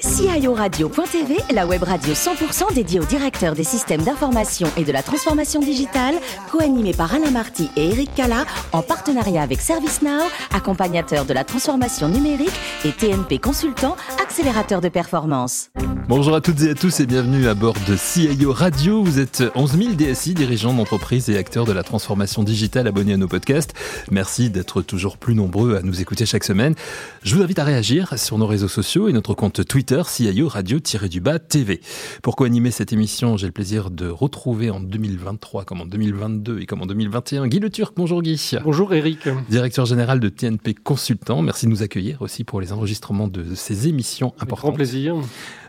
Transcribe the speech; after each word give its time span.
CIORadio.tv, 0.00 1.36
la 1.52 1.66
web 1.66 1.82
radio 1.82 2.14
100% 2.14 2.74
dédiée 2.74 3.00
aux 3.00 3.04
directeurs 3.04 3.54
des 3.54 3.64
systèmes 3.64 4.02
d'information 4.02 4.68
et 4.76 4.84
de 4.84 4.92
la 4.92 5.02
transformation 5.02 5.60
digitale, 5.60 6.14
co-animée 6.50 6.94
par 6.94 7.14
Alain 7.14 7.30
Marty 7.30 7.70
et 7.76 7.90
Eric 7.90 8.14
Cala, 8.14 8.44
en 8.72 8.82
partenariat 8.82 9.42
avec 9.42 9.60
ServiceNow, 9.60 10.24
accompagnateur 10.54 11.24
de 11.24 11.34
la 11.34 11.44
transformation 11.44 12.08
numérique 12.08 12.58
et 12.84 12.92
TNP 12.92 13.38
Consultant, 13.38 13.96
accélérateur 14.22 14.80
de 14.80 14.88
performance. 14.88 15.70
Bonjour 16.10 16.34
à 16.34 16.40
toutes 16.40 16.60
et 16.62 16.70
à 16.70 16.74
tous 16.74 16.98
et 16.98 17.06
bienvenue 17.06 17.46
à 17.46 17.54
bord 17.54 17.76
de 17.86 17.94
CIO 17.94 18.52
Radio. 18.52 19.04
Vous 19.04 19.20
êtes 19.20 19.44
11 19.54 19.78
000 19.78 19.92
DSI, 19.92 20.34
dirigeants 20.34 20.74
d'entreprises 20.74 21.30
et 21.30 21.38
acteurs 21.38 21.66
de 21.66 21.70
la 21.72 21.84
transformation 21.84 22.42
digitale 22.42 22.88
abonnés 22.88 23.12
à 23.12 23.16
nos 23.16 23.28
podcasts. 23.28 23.74
Merci 24.10 24.50
d'être 24.50 24.82
toujours 24.82 25.18
plus 25.18 25.36
nombreux 25.36 25.76
à 25.76 25.82
nous 25.82 26.00
écouter 26.00 26.26
chaque 26.26 26.42
semaine. 26.42 26.74
Je 27.22 27.36
vous 27.36 27.42
invite 27.44 27.60
à 27.60 27.64
réagir 27.64 28.18
sur 28.18 28.38
nos 28.38 28.48
réseaux 28.48 28.66
sociaux 28.66 29.06
et 29.06 29.12
notre 29.12 29.34
compte 29.34 29.64
Twitter 29.64 30.02
CIO 30.04 30.48
Radio-du-Bas 30.48 31.38
TV. 31.38 31.80
Pour 32.24 32.34
co-animer 32.34 32.72
cette 32.72 32.92
émission, 32.92 33.36
j'ai 33.36 33.46
le 33.46 33.52
plaisir 33.52 33.92
de 33.92 34.08
retrouver 34.08 34.70
en 34.70 34.80
2023, 34.80 35.64
comme 35.64 35.80
en 35.80 35.86
2022 35.86 36.58
et 36.58 36.66
comme 36.66 36.82
en 36.82 36.86
2021, 36.86 37.46
Guy 37.46 37.60
Le 37.60 37.70
Turc. 37.70 37.94
Bonjour 37.96 38.20
Guy. 38.20 38.50
Bonjour 38.64 38.92
Eric. 38.94 39.28
Directeur 39.48 39.86
général 39.86 40.18
de 40.18 40.28
TNP 40.28 40.74
Consultant. 40.74 41.40
Merci 41.40 41.66
de 41.66 41.70
nous 41.70 41.84
accueillir 41.84 42.20
aussi 42.20 42.42
pour 42.42 42.60
les 42.60 42.72
enregistrements 42.72 43.28
de 43.28 43.54
ces 43.54 43.86
émissions 43.86 44.34
importantes. 44.40 44.70
Grand 44.70 44.72
plaisir. 44.72 45.14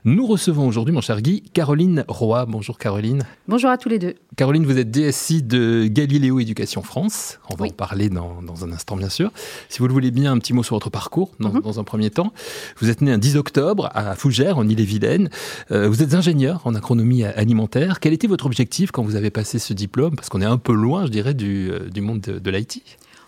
Nous 0.03 0.25
recevons 0.25 0.67
aujourd'hui, 0.67 0.95
mon 0.95 1.01
cher 1.01 1.21
Guy, 1.21 1.43
Caroline 1.53 2.05
Roy. 2.07 2.47
Bonjour 2.47 2.79
Caroline. 2.79 3.21
Bonjour 3.47 3.69
à 3.69 3.77
tous 3.77 3.87
les 3.87 3.99
deux. 3.99 4.15
Caroline, 4.35 4.65
vous 4.65 4.79
êtes 4.79 4.89
DSI 4.89 5.43
de 5.43 5.85
Galiléo 5.85 6.39
Éducation 6.39 6.81
France. 6.81 7.37
On 7.51 7.55
va 7.55 7.65
en 7.65 7.69
parler 7.69 8.09
dans, 8.09 8.41
dans, 8.41 8.65
un 8.65 8.71
instant, 8.71 8.95
bien 8.95 9.09
sûr. 9.09 9.31
Si 9.69 9.77
vous 9.77 9.85
le 9.85 9.93
voulez 9.93 10.09
bien, 10.09 10.31
un 10.31 10.39
petit 10.39 10.53
mot 10.53 10.63
sur 10.63 10.75
votre 10.75 10.89
parcours 10.89 11.29
dans, 11.39 11.53
mhm. 11.53 11.61
dans 11.61 11.79
un 11.79 11.83
premier 11.83 12.09
temps. 12.09 12.33
Vous 12.79 12.89
êtes 12.89 13.01
né 13.01 13.11
un 13.11 13.19
10 13.19 13.37
octobre 13.37 13.91
à 13.93 14.15
Fougères, 14.15 14.57
en 14.57 14.67
Ille-et-Vilaine. 14.67 15.29
Euh, 15.69 15.87
vous 15.87 16.01
êtes 16.01 16.15
ingénieur 16.15 16.61
en 16.65 16.73
agronomie 16.73 17.23
alimentaire. 17.23 17.99
Quel 17.99 18.13
était 18.13 18.25
votre 18.25 18.47
objectif 18.47 18.89
quand 18.89 19.03
vous 19.03 19.15
avez 19.15 19.29
passé 19.29 19.59
ce 19.59 19.73
diplôme? 19.73 20.15
Parce 20.15 20.29
qu'on 20.29 20.41
est 20.41 20.45
un 20.45 20.57
peu 20.57 20.73
loin, 20.73 21.05
je 21.05 21.11
dirais, 21.11 21.35
du, 21.35 21.69
euh, 21.71 21.89
du 21.89 22.01
monde 22.01 22.21
de, 22.21 22.39
de 22.39 22.49
l'IT. 22.49 22.81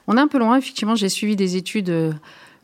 On 0.07 0.17
est 0.17 0.21
un 0.21 0.27
peu 0.27 0.39
loin, 0.39 0.57
effectivement. 0.57 0.95
J'ai 0.95 1.09
suivi 1.09 1.35
des 1.35 1.55
études 1.55 1.91
euh, 1.91 2.13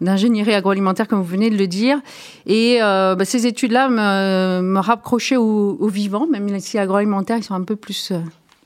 d'ingénierie 0.01 0.53
agroalimentaire, 0.53 1.07
comme 1.07 1.19
vous 1.19 1.25
venez 1.25 1.49
de 1.49 1.57
le 1.57 1.67
dire. 1.67 1.99
Et 2.45 2.79
euh, 2.81 3.15
bah, 3.15 3.25
ces 3.25 3.47
études-là 3.47 3.89
me, 3.89 4.61
me 4.61 4.79
rapprochaient 4.79 5.37
au, 5.37 5.77
au, 5.79 5.87
vivant, 5.87 6.27
même 6.27 6.59
si 6.59 6.77
agroalimentaire, 6.77 7.37
ils 7.37 7.43
sont 7.43 7.55
un 7.55 7.63
peu 7.63 7.75
plus 7.75 8.11
euh, 8.11 8.19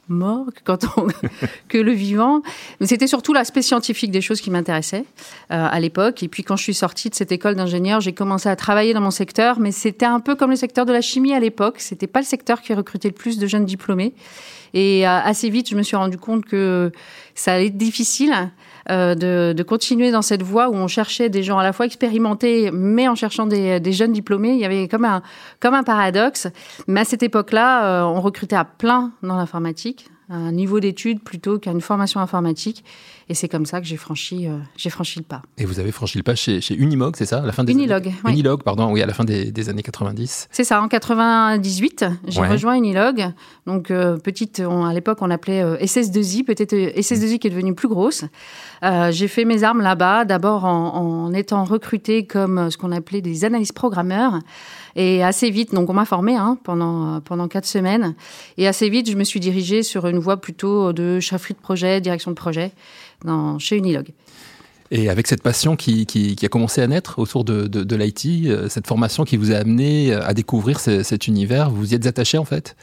morts 0.09 0.47
que, 0.53 0.61
quand 0.63 0.85
on, 0.97 1.07
que 1.67 1.77
le 1.77 1.91
vivant. 1.91 2.41
Mais 2.79 2.87
c'était 2.87 3.07
surtout 3.07 3.33
l'aspect 3.33 3.61
scientifique 3.61 4.11
des 4.11 4.21
choses 4.21 4.41
qui 4.41 4.51
m'intéressait 4.51 5.05
euh, 5.51 5.67
à 5.69 5.79
l'époque. 5.79 6.23
Et 6.23 6.27
puis 6.27 6.43
quand 6.43 6.55
je 6.55 6.63
suis 6.63 6.73
sortie 6.73 7.09
de 7.09 7.15
cette 7.15 7.31
école 7.31 7.55
d'ingénieur, 7.55 8.01
j'ai 8.01 8.13
commencé 8.13 8.49
à 8.49 8.55
travailler 8.55 8.93
dans 8.93 9.01
mon 9.01 9.11
secteur, 9.11 9.59
mais 9.59 9.71
c'était 9.71 10.05
un 10.05 10.19
peu 10.19 10.35
comme 10.35 10.51
le 10.51 10.55
secteur 10.55 10.85
de 10.85 10.93
la 10.93 11.01
chimie 11.01 11.33
à 11.33 11.39
l'époque. 11.39 11.75
C'était 11.79 12.07
pas 12.07 12.19
le 12.19 12.25
secteur 12.25 12.61
qui 12.61 12.73
recrutait 12.73 13.09
le 13.09 13.15
plus 13.15 13.37
de 13.37 13.47
jeunes 13.47 13.65
diplômés. 13.65 14.13
Et 14.73 15.07
euh, 15.07 15.19
assez 15.19 15.49
vite, 15.49 15.69
je 15.69 15.75
me 15.75 15.83
suis 15.83 15.95
rendu 15.95 16.17
compte 16.17 16.45
que 16.45 16.91
ça 17.35 17.53
allait 17.53 17.67
être 17.67 17.77
difficile 17.77 18.33
euh, 18.89 19.15
de, 19.15 19.53
de, 19.55 19.63
continuer 19.63 20.11
dans 20.11 20.21
cette 20.21 20.43
voie 20.43 20.69
où 20.69 20.75
on 20.75 20.87
cherchait 20.87 21.29
des 21.29 21.41
gens 21.41 21.57
à 21.57 21.63
la 21.63 21.71
fois 21.71 21.85
expérimentés, 21.85 22.69
mais 22.71 23.07
en 23.07 23.15
cherchant 23.15 23.45
des, 23.45 23.79
des 23.79 23.91
jeunes 23.93 24.11
diplômés. 24.11 24.53
Il 24.53 24.59
y 24.59 24.65
avait 24.65 24.87
comme 24.87 25.05
un, 25.05 25.21
comme 25.59 25.73
un 25.73 25.83
paradoxe. 25.83 26.47
Mais 26.87 27.01
à 27.01 27.05
cette 27.05 27.23
époque-là, 27.23 27.85
euh, 27.85 28.03
on 28.03 28.19
recrutait 28.19 28.55
à 28.55 28.65
plein 28.65 29.11
dans 29.21 29.37
l'informatique, 29.37 30.07
à 30.29 30.35
un 30.35 30.51
niveau 30.51 30.79
d'études 30.79 31.21
plutôt 31.21 31.59
qu'à 31.59 31.71
une 31.71 31.81
formation 31.81 32.19
informatique. 32.19 32.83
Et 33.29 33.35
c'est 33.35 33.47
comme 33.47 33.65
ça 33.65 33.79
que 33.79 33.87
j'ai 33.87 33.95
franchi, 33.95 34.47
euh, 34.47 34.57
j'ai 34.75 34.89
franchi 34.89 35.19
le 35.19 35.23
pas. 35.23 35.41
Et 35.57 35.65
vous 35.65 35.79
avez 35.79 35.91
franchi 35.91 36.17
le 36.17 36.23
pas 36.23 36.35
chez, 36.35 36.59
chez 36.59 36.75
Unimog, 36.75 37.15
c'est 37.15 37.25
ça 37.25 37.39
à 37.39 37.45
la 37.45 37.53
fin 37.53 37.63
des 37.63 37.71
Unilog. 37.71 38.07
Années... 38.07 38.33
Unilog, 38.33 38.63
pardon, 38.63 38.91
oui, 38.91 39.01
à 39.01 39.05
la 39.05 39.13
fin 39.13 39.23
des, 39.23 39.51
des 39.51 39.69
années 39.69 39.81
90. 39.81 40.49
C'est 40.51 40.63
ça, 40.65 40.81
en 40.81 40.89
98, 40.89 42.05
j'ai 42.27 42.41
ouais. 42.41 42.47
rejoint 42.49 42.75
Unilog. 42.75 43.31
Donc, 43.65 43.91
euh, 43.91 44.17
petite, 44.17 44.61
on, 44.65 44.85
à 44.85 44.93
l'époque, 44.93 45.19
on 45.21 45.27
l'appelait 45.27 45.61
euh, 45.61 45.77
SS2I, 45.77 46.43
peut-être 46.43 46.73
euh, 46.73 46.91
SS2I 46.91 47.39
qui 47.39 47.47
est 47.47 47.49
devenue 47.49 47.73
plus 47.73 47.87
grosse. 47.87 48.25
J'ai 49.11 49.29
fait 49.29 49.45
mes 49.45 49.63
armes 49.63 49.81
là-bas, 49.81 50.25
d'abord 50.25 50.65
en, 50.65 50.95
en, 50.95 51.33
étant 51.33 51.63
recrutée 51.63 52.25
comme 52.25 52.69
ce 52.69 52.77
qu'on 52.77 52.91
appelait 52.91 53.21
des 53.21 53.45
analystes 53.45 53.73
programmeurs. 53.73 54.39
Et 54.95 55.23
assez 55.23 55.49
vite, 55.49 55.73
donc 55.73 55.89
on 55.89 55.93
m'a 55.93 56.05
formé 56.05 56.35
hein, 56.35 56.57
pendant 56.63 57.21
pendant 57.21 57.47
quatre 57.47 57.65
semaines. 57.65 58.13
Et 58.57 58.67
assez 58.67 58.89
vite, 58.89 59.09
je 59.09 59.15
me 59.15 59.23
suis 59.23 59.39
dirigée 59.39 59.83
sur 59.83 60.05
une 60.05 60.19
voie 60.23 60.41
plutôt 60.41 60.93
de 60.93 61.19
chefferie 61.19 61.53
de 61.53 61.59
projet, 61.59 62.01
direction 62.01 62.31
de 62.31 62.35
projet 62.35 62.71
dans, 63.23 63.59
chez 63.59 63.77
Unilog. 63.77 64.07
Et 64.91 65.09
avec 65.09 65.27
cette 65.27 65.41
passion 65.41 65.75
qui, 65.75 66.05
qui, 66.05 66.35
qui, 66.35 66.45
a 66.45 66.49
commencé 66.49 66.81
à 66.81 66.87
naître 66.87 67.17
autour 67.19 67.43
de, 67.43 67.67
de, 67.67 67.83
de 67.83 67.95
l'IT, 67.95 68.69
cette 68.69 68.85
formation 68.85 69.23
qui 69.23 69.37
vous 69.37 69.51
a 69.51 69.55
amené 69.55 70.13
à 70.13 70.33
découvrir 70.33 70.79
ce, 70.79 71.03
cet 71.03 71.27
univers, 71.27 71.69
vous 71.69 71.93
y 71.93 71.95
êtes 71.95 72.05
attaché 72.05 72.37
en 72.37 72.45
fait? 72.45 72.75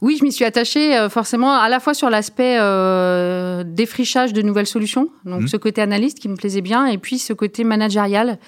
Oui, 0.00 0.16
je 0.18 0.24
m'y 0.24 0.30
suis 0.30 0.44
attachée 0.44 0.96
euh, 0.96 1.08
forcément 1.08 1.52
à 1.52 1.68
la 1.68 1.80
fois 1.80 1.92
sur 1.92 2.08
l'aspect 2.08 2.56
euh, 2.60 3.64
défrichage 3.64 4.32
de 4.32 4.42
nouvelles 4.42 4.66
solutions, 4.66 5.08
donc 5.24 5.42
mmh. 5.42 5.48
ce 5.48 5.56
côté 5.56 5.80
analyste 5.82 6.20
qui 6.20 6.28
me 6.28 6.36
plaisait 6.36 6.60
bien, 6.60 6.86
et 6.86 6.98
puis 6.98 7.18
ce 7.18 7.32
côté 7.32 7.64
managérial 7.64 8.38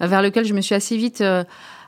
euh, 0.00 0.06
vers 0.06 0.22
lequel 0.22 0.46
je 0.46 0.54
me 0.54 0.62
suis 0.62 0.74
assez 0.74 0.96
vite 0.96 1.20
euh, 1.20 1.44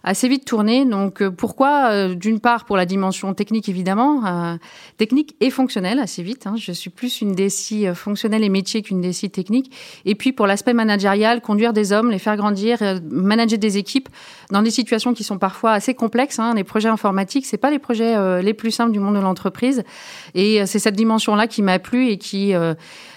assez 0.07 0.29
vite 0.29 0.47
tourné. 0.47 0.87
Donc 0.87 1.21
euh, 1.21 1.31
pourquoi 1.31 1.91
euh, 1.91 2.15
D'une 2.15 2.41
part 2.41 2.65
pour 2.65 2.77
la 2.77 2.87
dimension 2.87 3.35
technique 3.35 3.69
évidemment, 3.69 4.25
euh, 4.25 4.57
technique 4.97 5.37
et 5.41 5.51
fonctionnelle 5.51 5.99
assez 5.99 6.23
vite. 6.23 6.47
Hein. 6.47 6.55
Je 6.57 6.73
suis 6.73 6.89
plus 6.89 7.21
une 7.21 7.35
DSI 7.35 7.89
fonctionnelle 7.95 8.45
et 8.45 8.49
métier 8.49 8.81
qu'une 8.81 9.03
DSI 9.03 9.29
technique. 9.29 9.71
Et 10.07 10.15
puis 10.15 10.33
pour 10.33 10.47
l'aspect 10.47 10.73
managérial, 10.73 11.43
conduire 11.43 11.73
des 11.73 11.93
hommes, 11.93 12.11
les 12.11 12.19
faire 12.19 12.37
grandir, 12.37 12.79
manager 13.11 13.59
des 13.59 13.77
équipes 13.77 14.09
dans 14.51 14.63
des 14.63 14.71
situations 14.71 15.13
qui 15.13 15.25
sont 15.25 15.39
parfois 15.39 15.73
assez 15.73 15.95
complexes. 15.95 16.39
Hein. 16.39 16.55
Les 16.55 16.65
projets 16.65 16.89
informatiques, 16.89 17.47
c'est 17.47 17.57
pas 17.57 17.71
les 17.71 17.79
projets 17.79 18.17
euh, 18.17 18.43
les 18.43 18.55
plus 18.55 18.71
simples 18.71 18.93
du 18.93 19.01
monde 19.01 19.17
de 19.17 19.21
l'entreprise. 19.21 19.83
Et 20.35 20.65
c'est 20.67 20.79
cette 20.79 20.95
dimension-là 20.95 21.47
qui 21.47 21.63
m'a 21.63 21.79
plu 21.79 22.09
et 22.09 22.19
qui 22.19 22.55
euh, 22.55 22.75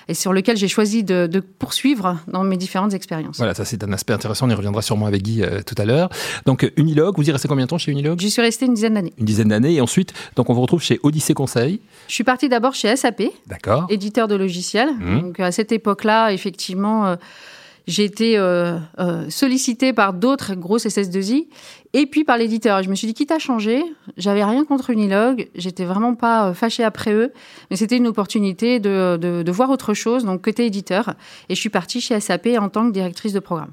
et 0.09 0.15
sur 0.15 0.33
lequel 0.33 0.57
j'ai 0.57 0.67
choisi 0.67 1.03
de, 1.03 1.27
de, 1.27 1.39
poursuivre 1.39 2.17
dans 2.27 2.43
mes 2.43 2.57
différentes 2.57 2.93
expériences. 2.93 3.37
Voilà, 3.37 3.53
ça 3.53 3.63
c'est 3.63 3.83
un 3.83 3.93
aspect 3.93 4.11
intéressant, 4.11 4.47
on 4.47 4.49
y 4.49 4.55
reviendra 4.55 4.81
sûrement 4.81 5.05
avec 5.05 5.21
Guy 5.21 5.43
euh, 5.43 5.61
tout 5.65 5.75
à 5.77 5.85
l'heure. 5.85 6.09
Donc 6.45 6.69
Unilog, 6.75 7.15
vous 7.15 7.29
y 7.29 7.31
restez 7.31 7.47
combien 7.47 7.65
de 7.65 7.69
temps 7.69 7.77
chez 7.77 7.91
Unilog? 7.91 8.19
J'y 8.19 8.31
suis 8.31 8.41
resté 8.41 8.65
une 8.65 8.73
dizaine 8.73 8.95
d'années. 8.95 9.13
Une 9.19 9.25
dizaine 9.25 9.49
d'années, 9.49 9.75
et 9.75 9.81
ensuite, 9.81 10.13
donc 10.35 10.49
on 10.49 10.53
vous 10.53 10.61
retrouve 10.61 10.81
chez 10.81 10.99
Odyssée 11.03 11.35
Conseil. 11.35 11.79
Je 12.07 12.13
suis 12.13 12.23
partie 12.23 12.49
d'abord 12.49 12.73
chez 12.73 12.95
SAP, 12.95 13.21
d'accord, 13.45 13.85
éditeur 13.89 14.27
de 14.27 14.35
logiciels. 14.35 14.89
Mmh. 14.99 15.21
Donc 15.21 15.39
à 15.39 15.51
cette 15.51 15.71
époque-là, 15.71 16.33
effectivement. 16.33 17.05
Euh, 17.05 17.15
j'ai 17.89 18.03
été 18.03 18.37
euh, 18.37 18.77
euh, 18.99 19.29
sollicitée 19.29 19.93
par 19.93 20.13
d'autres 20.13 20.53
grosses 20.53 20.85
SS2I 20.85 21.47
et 21.93 22.05
puis 22.05 22.23
par 22.23 22.37
l'éditeur. 22.37 22.83
Je 22.83 22.89
me 22.89 22.93
suis 22.93 23.07
dit, 23.07 23.15
quitte 23.15 23.31
à 23.31 23.39
changer, 23.39 23.83
j'avais 24.15 24.43
rien 24.43 24.63
contre 24.63 24.91
Unilog, 24.91 25.49
j'étais 25.55 25.85
vraiment 25.85 26.13
pas 26.13 26.49
euh, 26.49 26.53
fâchée 26.53 26.83
après 26.83 27.13
eux, 27.13 27.33
mais 27.71 27.77
c'était 27.77 27.97
une 27.97 28.05
opportunité 28.05 28.79
de, 28.79 29.17
de, 29.19 29.41
de, 29.41 29.51
voir 29.51 29.71
autre 29.71 29.95
chose, 29.95 30.23
donc 30.23 30.43
côté 30.43 30.67
éditeur. 30.67 31.15
Et 31.49 31.55
je 31.55 31.59
suis 31.59 31.69
partie 31.69 31.99
chez 31.99 32.19
SAP 32.19 32.49
en 32.59 32.69
tant 32.69 32.87
que 32.87 32.93
directrice 32.93 33.33
de 33.33 33.39
programme. 33.39 33.71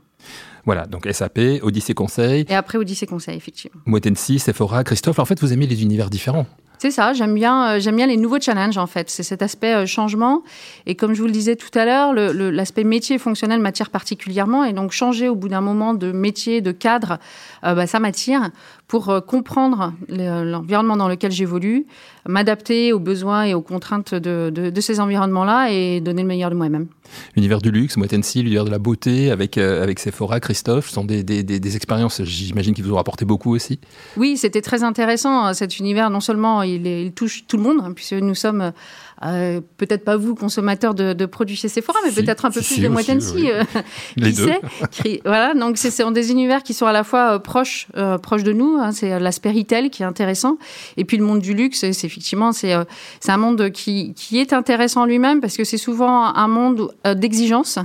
Voilà, 0.65 0.87
donc 0.87 1.07
SAP, 1.11 1.39
Odyssée 1.63 1.95
Conseil. 1.95 2.47
Et 2.49 2.55
après 2.55 2.79
Odyssée 2.79 3.07
Conseil, 3.07 3.37
effectivement. 3.37 3.81
Motensi, 3.85 4.39
Sephora, 4.39 4.83
Christophe. 4.83 5.19
En 5.19 5.25
fait, 5.25 5.41
vous 5.41 5.53
aimez 5.53 5.67
les 5.67 5.83
univers 5.83 6.11
différents. 6.11 6.47
C'est 6.79 6.91
ça, 6.91 7.15
j'aime 7.15 7.35
bien, 7.35 7.69
euh, 7.69 7.81
j'aime 7.81 7.97
bien 7.97 8.07
les 8.07 8.17
nouveaux 8.17 8.41
challenges 8.41 8.77
en 8.77 8.87
fait. 8.87 9.09
C'est 9.09 9.23
cet 9.23 9.41
aspect 9.43 9.75
euh, 9.75 9.87
changement. 9.87 10.43
Et 10.87 10.95
comme 10.95 11.15
je 11.15 11.21
vous 11.21 11.27
le 11.27 11.33
disais 11.33 11.57
tout 11.57 11.77
à 11.79 11.85
l'heure, 11.85 12.13
l'aspect 12.13 12.85
métier 12.85 13.19
fonctionnel 13.19 13.61
m'attire 13.61 13.91
particulièrement. 13.91 14.63
Et 14.65 14.73
donc 14.73 14.93
changer 14.93 15.29
au 15.29 15.35
bout 15.35 15.49
d'un 15.49 15.63
moment 15.63 15.95
de 15.95 16.13
métier, 16.13 16.61
de 16.61 16.73
cadre, 16.73 17.19
euh, 17.65 17.75
bah, 17.75 17.87
ça 17.87 17.99
m'attire 17.99 18.51
pour 18.89 19.13
comprendre 19.27 19.95
l'environnement 20.09 20.97
dans 20.97 21.09
lequel 21.09 21.33
j'évolue, 21.33 21.87
m'adapter 22.25 22.93
aux 22.93 23.01
besoins 23.01 23.43
et 23.43 23.53
aux 23.53 23.61
contraintes 23.61 24.15
de, 24.15 24.49
de, 24.55 24.71
de 24.71 24.81
ces 24.81 25.01
environnements-là 25.01 25.73
et 25.73 26.01
donner 26.01 26.23
le 26.23 26.29
meilleur 26.29 26.51
de 26.51 26.55
moi-même. 26.55 26.87
L'univers 27.35 27.61
du 27.61 27.73
luxe, 27.73 27.97
Moitensi, 27.97 28.45
l'univers 28.45 28.65
de 28.65 28.71
la 28.71 28.79
beauté, 28.79 29.33
avec, 29.33 29.59
avec 29.59 29.99
Sephora, 29.99 30.39
Christophe, 30.39 30.89
sont 30.89 31.05
des, 31.05 31.25
des, 31.25 31.43
des, 31.43 31.59
des 31.59 31.75
expériences, 31.75 32.23
j'imagine, 32.23 32.75
qui 32.75 32.83
vous 32.83 32.93
ont 32.93 32.97
rapporté 32.97 33.25
beaucoup 33.25 33.53
aussi. 33.57 33.81
Oui, 34.17 34.37
c'était 34.37 34.63
très 34.63 34.85
intéressant, 34.85 35.53
cet 35.53 35.81
univers. 35.81 36.09
Non 36.09 36.21
seulement 36.21 36.63
il, 36.67 37.13
touche 37.13 37.47
tout 37.47 37.57
le 37.57 37.63
monde, 37.63 37.81
hein, 37.83 37.93
puisque 37.93 38.15
nous 38.15 38.35
sommes 38.35 38.73
euh, 39.25 39.61
peut-être 39.79 40.05
pas 40.05 40.17
vous, 40.17 40.35
consommateur 40.35 40.95
de, 40.95 41.13
de 41.13 41.27
produits 41.27 41.57
chez 41.57 41.69
Sephora, 41.69 41.99
mais 42.05 42.11
si, 42.11 42.23
peut-être 42.23 42.45
un 42.45 42.51
peu 42.51 42.61
si, 42.61 42.67
plus 42.67 42.75
si, 42.77 42.81
de 42.83 42.89
Moitensi. 42.89 43.33
Oui. 43.35 43.51
Euh, 43.51 43.63
Les 44.17 44.33
qui 44.91 45.21
Voilà, 45.25 45.55
donc 45.55 45.79
ce 45.79 45.91
sont 45.91 46.11
des 46.11 46.31
univers 46.31 46.63
qui 46.63 46.75
sont 46.75 46.87
à 46.87 46.93
la 46.93 47.03
fois 47.03 47.35
euh, 47.35 47.39
proches, 47.39 47.89
euh, 47.97 48.19
proches 48.19 48.43
de 48.43 48.53
nous. 48.53 48.77
Hein, 48.77 48.93
c'est 48.93 49.19
l'aspect 49.19 49.51
retail 49.51 49.91
qui 49.91 50.03
est 50.03 50.07
intéressant. 50.07 50.59
Et 50.97 51.05
puis 51.05 51.17
le 51.17 51.25
monde 51.25 51.41
du 51.41 51.55
luxe, 51.55 51.81
c'est 51.81 52.05
effectivement, 52.05 52.53
c'est 52.53 52.75
euh, 52.75 52.85
un 53.27 53.37
monde 53.39 53.71
qui, 53.71 54.13
qui 54.15 54.39
est 54.39 54.53
intéressant 54.53 55.07
lui-même 55.07 55.41
parce 55.41 55.57
que 55.57 55.65
c'est 55.65 55.79
souvent 55.79 56.35
un 56.35 56.49
monde 56.49 56.93
d'exigence 57.15 57.79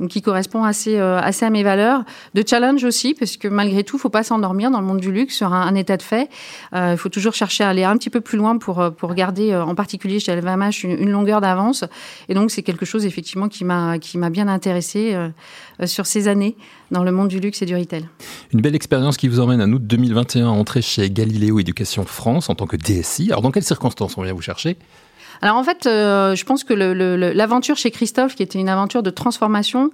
donc 0.00 0.10
qui 0.10 0.22
correspond 0.22 0.64
assez, 0.64 0.98
euh, 0.98 1.18
assez 1.20 1.44
à 1.44 1.50
mes 1.50 1.62
valeurs. 1.62 2.04
De 2.34 2.42
challenge 2.46 2.82
aussi, 2.84 3.14
parce 3.14 3.36
que 3.36 3.46
malgré 3.46 3.84
tout, 3.84 3.96
il 3.96 3.98
ne 3.98 4.02
faut 4.02 4.08
pas 4.08 4.24
s'endormir 4.24 4.70
dans 4.70 4.80
le 4.80 4.86
monde 4.86 5.00
du 5.00 5.12
luxe 5.12 5.36
sur 5.36 5.52
un, 5.52 5.62
un 5.62 5.74
état 5.74 5.96
de 5.96 6.02
fait. 6.02 6.28
Il 6.72 6.78
euh, 6.78 6.96
faut 6.96 7.08
toujours 7.08 7.34
chercher 7.34 7.64
à 7.64 7.68
aller 7.68 7.84
un 7.84 7.96
petit 7.96 8.10
peu 8.10 8.20
plus 8.20 8.36
loin 8.36 8.58
pour, 8.58 8.92
pour 8.96 9.14
garder, 9.14 9.52
euh, 9.52 9.64
en 9.64 9.74
particulier 9.74 10.18
chez 10.18 10.34
LVMH, 10.34 10.73
une, 10.82 11.10
longueur 11.10 11.40
d'avance. 11.40 11.84
Et 12.28 12.34
donc, 12.34 12.50
c'est 12.50 12.62
quelque 12.62 12.84
chose, 12.84 13.06
effectivement, 13.06 13.48
qui 13.48 13.64
m'a, 13.64 13.98
qui 13.98 14.18
m'a 14.18 14.30
bien 14.30 14.48
intéressé 14.48 15.16
sur 15.84 16.06
ces 16.06 16.28
années 16.28 16.56
dans 16.90 17.04
le 17.04 17.12
monde 17.12 17.28
du 17.28 17.40
luxe 17.40 17.62
et 17.62 17.66
du 17.66 17.76
retail. 17.76 18.06
Une 18.52 18.60
belle 18.60 18.74
expérience 18.74 19.16
qui 19.16 19.28
vous 19.28 19.40
emmène 19.40 19.60
en 19.62 19.70
août 19.70 19.82
2021 19.86 20.46
à 20.46 20.50
entrer 20.50 20.82
chez 20.82 21.10
Galileo 21.10 21.58
Éducation 21.58 22.04
France 22.04 22.48
en 22.50 22.54
tant 22.54 22.66
que 22.66 22.76
DSI. 22.76 23.30
Alors, 23.30 23.42
dans 23.42 23.50
quelles 23.50 23.64
circonstances 23.64 24.16
on 24.18 24.22
vient 24.22 24.34
vous 24.34 24.42
chercher? 24.42 24.76
Alors 25.42 25.56
en 25.56 25.64
fait, 25.64 25.86
euh, 25.86 26.34
je 26.34 26.44
pense 26.44 26.64
que 26.64 26.74
l'aventure 26.74 27.76
chez 27.76 27.90
Christophe, 27.90 28.34
qui 28.34 28.42
était 28.42 28.58
une 28.58 28.68
aventure 28.68 29.02
de 29.02 29.10
transformation, 29.10 29.90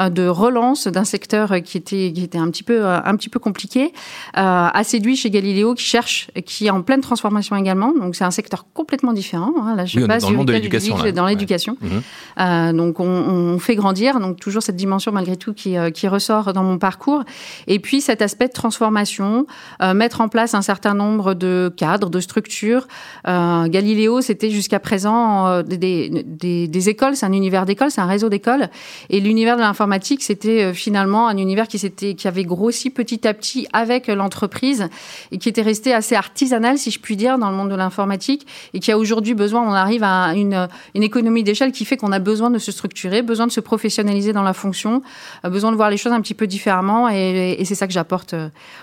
euh, 0.00 0.08
de 0.08 0.26
relance 0.26 0.86
d'un 0.86 1.04
secteur 1.04 1.62
qui 1.62 1.76
était, 1.76 2.12
qui 2.14 2.22
était 2.22 2.38
un, 2.38 2.50
petit 2.50 2.62
peu, 2.62 2.84
euh, 2.84 3.00
un 3.04 3.16
petit 3.16 3.28
peu 3.28 3.38
compliqué, 3.38 3.92
a 4.34 4.84
séduit 4.84 5.16
chez 5.16 5.30
Galileo, 5.30 5.74
qui 5.74 5.84
cherche, 5.84 6.30
qui 6.44 6.66
est 6.66 6.70
en 6.70 6.82
pleine 6.82 7.00
transformation 7.00 7.56
également. 7.56 7.92
Donc 7.92 8.16
c'est 8.16 8.24
un 8.24 8.30
secteur 8.30 8.66
complètement 8.72 9.12
différent. 9.12 9.52
Hein. 9.60 9.76
Là, 9.76 9.84
je 9.84 9.98
oui, 9.98 10.06
dans 10.06 10.30
le 10.30 10.36
monde 10.36 10.48
de 10.48 10.52
l'éducation. 10.52 10.96
Dans 11.14 11.26
l'éducation. 11.26 11.76
Mhm. 11.80 12.76
donc 12.76 13.00
on, 13.00 13.04
on, 13.04 13.58
fait 13.58 13.76
grandir. 13.76 14.20
Donc 14.20 14.40
toujours 14.40 14.62
cette 14.62 14.76
dimension 14.76 15.12
malgré 15.12 15.36
tout 15.36 15.54
qui, 15.54 15.76
qui 15.92 16.08
ressort 16.08 16.52
dans 16.52 16.64
mon 16.64 16.78
parcours. 16.78 17.24
Et 17.66 17.78
puis 17.78 18.00
cet 18.00 18.22
aspect 18.22 18.48
de 18.48 18.52
transformation, 18.52 19.46
mettre 19.94 20.20
en 20.20 20.28
place 20.28 20.54
un 20.54 20.62
certain 20.62 20.94
nombre 20.94 21.34
de 21.34 21.72
cadres, 21.76 22.10
de 22.10 22.20
structures. 22.20 22.86
Galileo, 23.24 24.20
c'était 24.20 24.50
jusqu'à 24.50 24.80
présent 24.84 25.48
euh, 25.48 25.62
des, 25.62 26.08
des, 26.08 26.68
des, 26.68 26.88
écoles, 26.88 27.16
c'est 27.16 27.26
un 27.26 27.32
univers 27.32 27.64
d'écoles, 27.66 27.90
c'est 27.90 28.00
un 28.00 28.06
réseau 28.06 28.28
d'écoles. 28.28 28.68
Et 29.10 29.18
l'univers 29.18 29.56
de 29.56 29.62
l'informatique, 29.62 30.22
c'était 30.22 30.62
euh, 30.62 30.72
finalement 30.72 31.26
un 31.26 31.36
univers 31.36 31.66
qui, 31.66 31.90
qui 32.14 32.28
avait 32.28 32.44
grossi 32.44 32.90
petit 32.90 33.26
à 33.26 33.34
petit 33.34 33.66
avec 33.72 34.06
l'entreprise 34.06 34.88
et 35.32 35.38
qui 35.38 35.48
était 35.48 35.62
resté 35.62 35.92
assez 35.92 36.14
artisanal, 36.14 36.78
si 36.78 36.92
je 36.92 37.00
puis 37.00 37.16
dire, 37.16 37.38
dans 37.38 37.50
le 37.50 37.56
monde 37.56 37.70
de 37.70 37.74
l'informatique 37.74 38.46
et 38.74 38.78
qui 38.78 38.92
a 38.92 38.98
aujourd'hui 38.98 39.34
besoin, 39.34 39.62
on 39.62 39.72
arrive 39.72 40.04
à 40.04 40.34
une, 40.34 40.68
une 40.94 41.02
économie 41.02 41.42
d'échelle 41.42 41.72
qui 41.72 41.84
fait 41.84 41.96
qu'on 41.96 42.12
a 42.12 42.20
besoin 42.20 42.50
de 42.50 42.58
se 42.58 42.70
structurer, 42.70 43.22
besoin 43.22 43.46
de 43.46 43.52
se 43.52 43.60
professionnaliser 43.60 44.32
dans 44.32 44.42
la 44.42 44.52
fonction, 44.52 45.02
euh, 45.44 45.48
besoin 45.48 45.72
de 45.72 45.76
voir 45.76 45.90
les 45.90 45.96
choses 45.96 46.12
un 46.12 46.20
petit 46.20 46.34
peu 46.34 46.46
différemment 46.46 47.08
et, 47.08 47.56
et 47.58 47.64
c'est 47.64 47.74
ça 47.74 47.86
que 47.86 47.92
j'apporte 47.92 48.34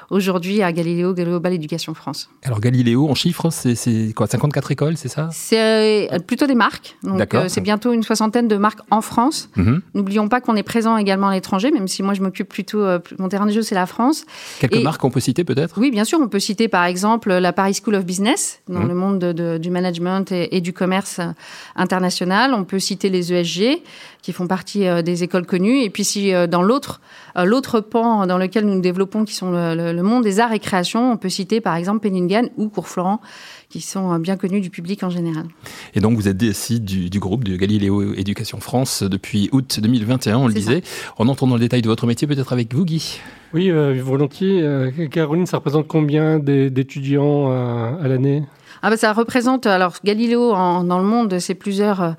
aujourd'hui 0.10 0.64
à 0.64 0.72
Galileo 0.74 1.14
Global 1.14 1.54
Education 1.54 1.94
France. 1.94 2.30
Alors 2.44 2.60
Galileo, 2.60 3.08
en 3.08 3.16
chiffres, 3.16 3.50
c'est 3.52 4.14
quoi 4.16 4.26
54 4.26 4.72
écoles, 4.72 4.98
c'est 4.98 5.08
ça? 5.08 5.30
C'est 5.32 5.91
euh, 6.12 6.20
plutôt 6.20 6.48
des 6.48 6.56
marques. 6.56 6.98
Donc, 7.04 7.34
euh, 7.34 7.46
c'est 7.48 7.62
bientôt 7.62 7.94
une 7.94 8.04
soixantaine 8.04 8.48
de 8.48 8.58
marques 8.58 8.82
en 8.90 9.02
France. 9.02 9.50
Mhm. 9.56 9.82
N'oublions 9.94 10.28
pas 10.28 10.42
qu'on 10.42 10.56
est 10.56 10.64
présent 10.64 10.98
également 10.98 11.28
à 11.28 11.34
l'étranger, 11.34 11.72
même 11.72 11.88
si 11.88 12.04
moi, 12.04 12.14
je 12.14 12.22
m'occupe 12.22 12.50
plutôt. 12.50 12.82
Euh, 12.82 13.00
mon 13.20 13.30
terrain 13.30 13.46
de 13.46 13.52
jeu, 13.52 13.62
c'est 13.62 13.76
la 13.76 13.86
France. 13.86 14.26
Quelques 14.60 14.82
marques 14.82 15.02
qu'on 15.02 15.12
peut 15.12 15.20
citer 15.20 15.44
peut-être? 15.44 15.76
Oui, 15.78 15.92
bien 15.92 16.04
sûr. 16.04 16.20
On 16.22 16.28
peut 16.28 16.40
citer 16.40 16.68
par 16.68 16.86
exemple 16.86 17.34
la 17.34 17.54
Paris 17.54 17.80
School 17.82 17.96
of 17.96 18.06
Business, 18.06 18.62
dans 18.68 18.80
mhm. 18.80 18.88
le 18.88 18.96
monde 18.96 19.60
du 19.60 19.70
management 19.70 20.32
et, 20.32 20.62
du 20.62 20.74
commerce 20.74 21.20
international. 21.76 22.54
On 22.54 22.64
peut 22.64 22.80
citer 22.80 23.10
les 23.10 23.34
ESG, 23.34 23.82
qui 24.22 24.34
font 24.34 24.48
partie 24.48 24.86
des 25.04 25.24
écoles 25.24 25.46
connues. 25.46 25.82
Et 25.82 25.90
puis, 25.90 26.04
si 26.04 26.32
dans 26.50 26.62
l'autre 26.62 27.02
l'autre 27.36 27.80
pan 27.80 28.28
dans 28.28 28.38
lequel 28.38 28.66
nous 28.66 28.76
nous 28.76 28.82
développons, 28.82 29.24
qui 29.24 29.34
sont 29.34 29.52
le, 29.52 29.94
le, 29.94 30.04
monde 30.04 30.24
des 30.24 30.40
arts 30.40 30.54
et 30.54 30.60
créations, 30.60 31.12
on 31.12 31.18
peut 31.18 31.30
citer 31.30 31.62
par 31.62 31.76
exemple 31.76 32.02
Penningen 32.02 32.50
ou 32.58 32.68
Cours 32.70 32.88
Florent, 32.88 33.22
qui 33.72 33.82
sont 33.82 34.20
bien 34.20 34.38
connus 34.38 34.62
du 34.62 34.70
public 34.70 35.04
en 35.04 35.10
général. 35.10 35.46
Et 35.96 36.02
donc 36.02 36.18
vous 36.18 36.28
êtes 36.28 36.38
DSI 36.38 36.82
du, 36.82 37.10
du 37.10 37.20
groupe 37.20 37.44
de 37.44 37.56
Galiléo 37.56 38.14
Éducation 38.14 38.60
France 38.60 39.04
depuis 39.04 39.50
août 39.52 39.80
2021, 39.82 40.38
on 40.38 40.48
le 40.48 40.54
disait. 40.54 40.84
On 41.18 41.28
entre 41.28 41.48
dans 41.48 41.56
le 41.56 41.60
détail 41.60 41.82
de 41.82 41.88
votre 41.88 42.06
métier, 42.06 42.28
peut-être 42.28 42.54
avec 42.54 42.74
vous, 42.74 42.86
Guy. 42.86 43.20
Oui, 43.54 43.70
euh, 43.70 44.02
volontiers. 44.04 44.62
Euh, 44.62 44.92
Caroline, 45.10 45.46
ça 45.46 45.58
représente 45.58 45.88
combien 45.88 46.40
d'étudiants 46.40 47.52
euh, 47.52 48.04
à 48.04 48.08
l'année? 48.08 48.44
Ah 48.82 48.90
ben 48.90 48.98
ça 48.98 49.14
représente, 49.14 49.68
alors 49.68 49.96
Galiléo 50.04 50.54
dans 50.54 50.98
le 50.98 51.04
monde, 51.04 51.38
c'est 51.40 51.54
plusieurs 51.54 52.16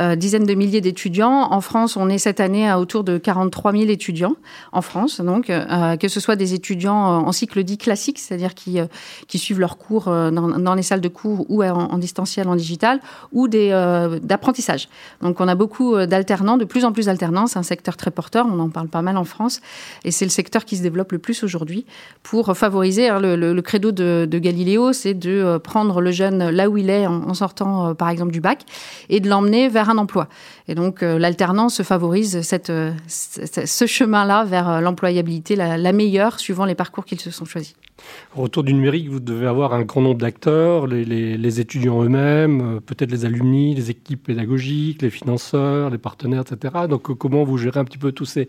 euh, 0.00 0.16
dizaines 0.16 0.44
de 0.44 0.54
milliers 0.54 0.80
d'étudiants. 0.80 1.52
En 1.52 1.60
France, 1.60 1.96
on 1.96 2.08
est 2.08 2.18
cette 2.18 2.40
année 2.40 2.68
à 2.68 2.80
autour 2.80 3.04
de 3.04 3.16
43 3.16 3.72
000 3.72 3.84
étudiants 3.84 4.34
en 4.72 4.82
France, 4.82 5.20
donc 5.20 5.50
euh, 5.50 5.96
que 5.96 6.08
ce 6.08 6.18
soit 6.18 6.34
des 6.34 6.52
étudiants 6.52 6.96
en 6.96 7.30
cycle 7.30 7.62
dit 7.62 7.78
classique, 7.78 8.18
c'est-à-dire 8.18 8.54
qui, 8.54 8.80
euh, 8.80 8.86
qui 9.28 9.38
suivent 9.38 9.60
leurs 9.60 9.78
cours 9.78 10.06
dans, 10.06 10.58
dans, 10.58 10.74
les 10.74 10.82
salles 10.82 11.00
de 11.00 11.08
cours 11.08 11.46
ou 11.48 11.62
en, 11.62 11.98
distanciel, 11.98 12.48
en 12.48 12.56
digital, 12.56 13.00
ou 13.32 13.46
des 13.46 13.70
d'apprentissage. 14.22 14.88
Donc 15.22 15.40
on 15.40 15.46
a 15.46 15.54
beaucoup 15.54 15.96
d'alternants, 16.06 16.56
de 16.56 16.64
plus 16.64 16.84
en 16.84 16.92
plus 16.92 17.06
d'alternants. 17.06 17.46
C'est 17.46 17.58
un 17.58 17.62
secteur 17.62 17.96
très 17.96 18.10
porteur, 18.10 18.46
on 18.50 18.58
en 18.58 18.70
parle 18.70 18.88
pas 18.88 19.02
mal 19.02 19.16
en 19.16 19.24
France, 19.24 19.60
et 20.04 20.10
c'est 20.10 20.24
le 20.24 20.30
secteur 20.30 20.64
qui 20.64 20.76
se 20.76 20.82
développe 20.82 21.12
le 21.12 21.18
plus 21.18 21.44
aujourd'hui 21.44 21.86
pour 22.22 22.56
favoriser 22.56 23.08
hein, 23.08 23.20
le, 23.20 23.36
le, 23.36 23.62
credo 23.62 23.92
de, 23.92 24.26
de 24.28 24.38
Galiléo, 24.38 24.92
c'est 24.92 25.14
de 25.14 25.58
prendre 25.58 26.00
le 26.00 26.10
jeune 26.10 26.50
là 26.50 26.68
où 26.68 26.76
il 26.76 26.90
est 26.90 27.06
en, 27.06 27.28
en 27.28 27.34
sortant, 27.34 27.94
par 27.94 28.08
exemple, 28.08 28.32
du 28.32 28.40
bac, 28.40 28.62
et 29.08 29.20
de 29.20 29.28
l'emmener 29.28 29.68
vers 29.68 29.83
un 29.90 29.98
emploi. 29.98 30.28
Et 30.68 30.74
donc 30.74 31.02
euh, 31.02 31.18
l'alternance 31.18 31.82
favorise 31.82 32.40
euh, 32.70 32.92
ce 33.08 33.86
chemin-là 33.86 34.44
vers 34.44 34.68
euh, 34.68 34.80
l'employabilité 34.80 35.56
la 35.56 35.92
meilleure 35.92 36.40
suivant 36.40 36.64
les 36.64 36.74
parcours 36.74 37.04
qu'ils 37.04 37.20
se 37.20 37.30
sont 37.30 37.44
choisis. 37.44 37.74
Autour 38.36 38.64
du 38.64 38.74
numérique, 38.74 39.08
vous 39.08 39.20
devez 39.20 39.46
avoir 39.46 39.74
un 39.74 39.82
grand 39.82 40.00
nombre 40.00 40.18
d'acteurs, 40.18 40.88
les, 40.88 41.60
étudiants 41.60 42.02
eux-mêmes, 42.02 42.76
euh, 42.76 42.80
peut-être 42.80 43.12
les 43.12 43.24
alumni, 43.24 43.76
les 43.76 43.90
équipes 43.90 44.24
pédagogiques, 44.24 45.02
les 45.02 45.10
financeurs, 45.10 45.90
les 45.90 45.98
partenaires, 45.98 46.42
etc. 46.42 46.74
Donc 46.88 47.10
euh, 47.10 47.14
comment 47.14 47.44
vous 47.44 47.58
gérez 47.58 47.78
un 47.78 47.84
petit 47.84 47.98
peu 47.98 48.10
tous 48.10 48.24
ces, 48.24 48.48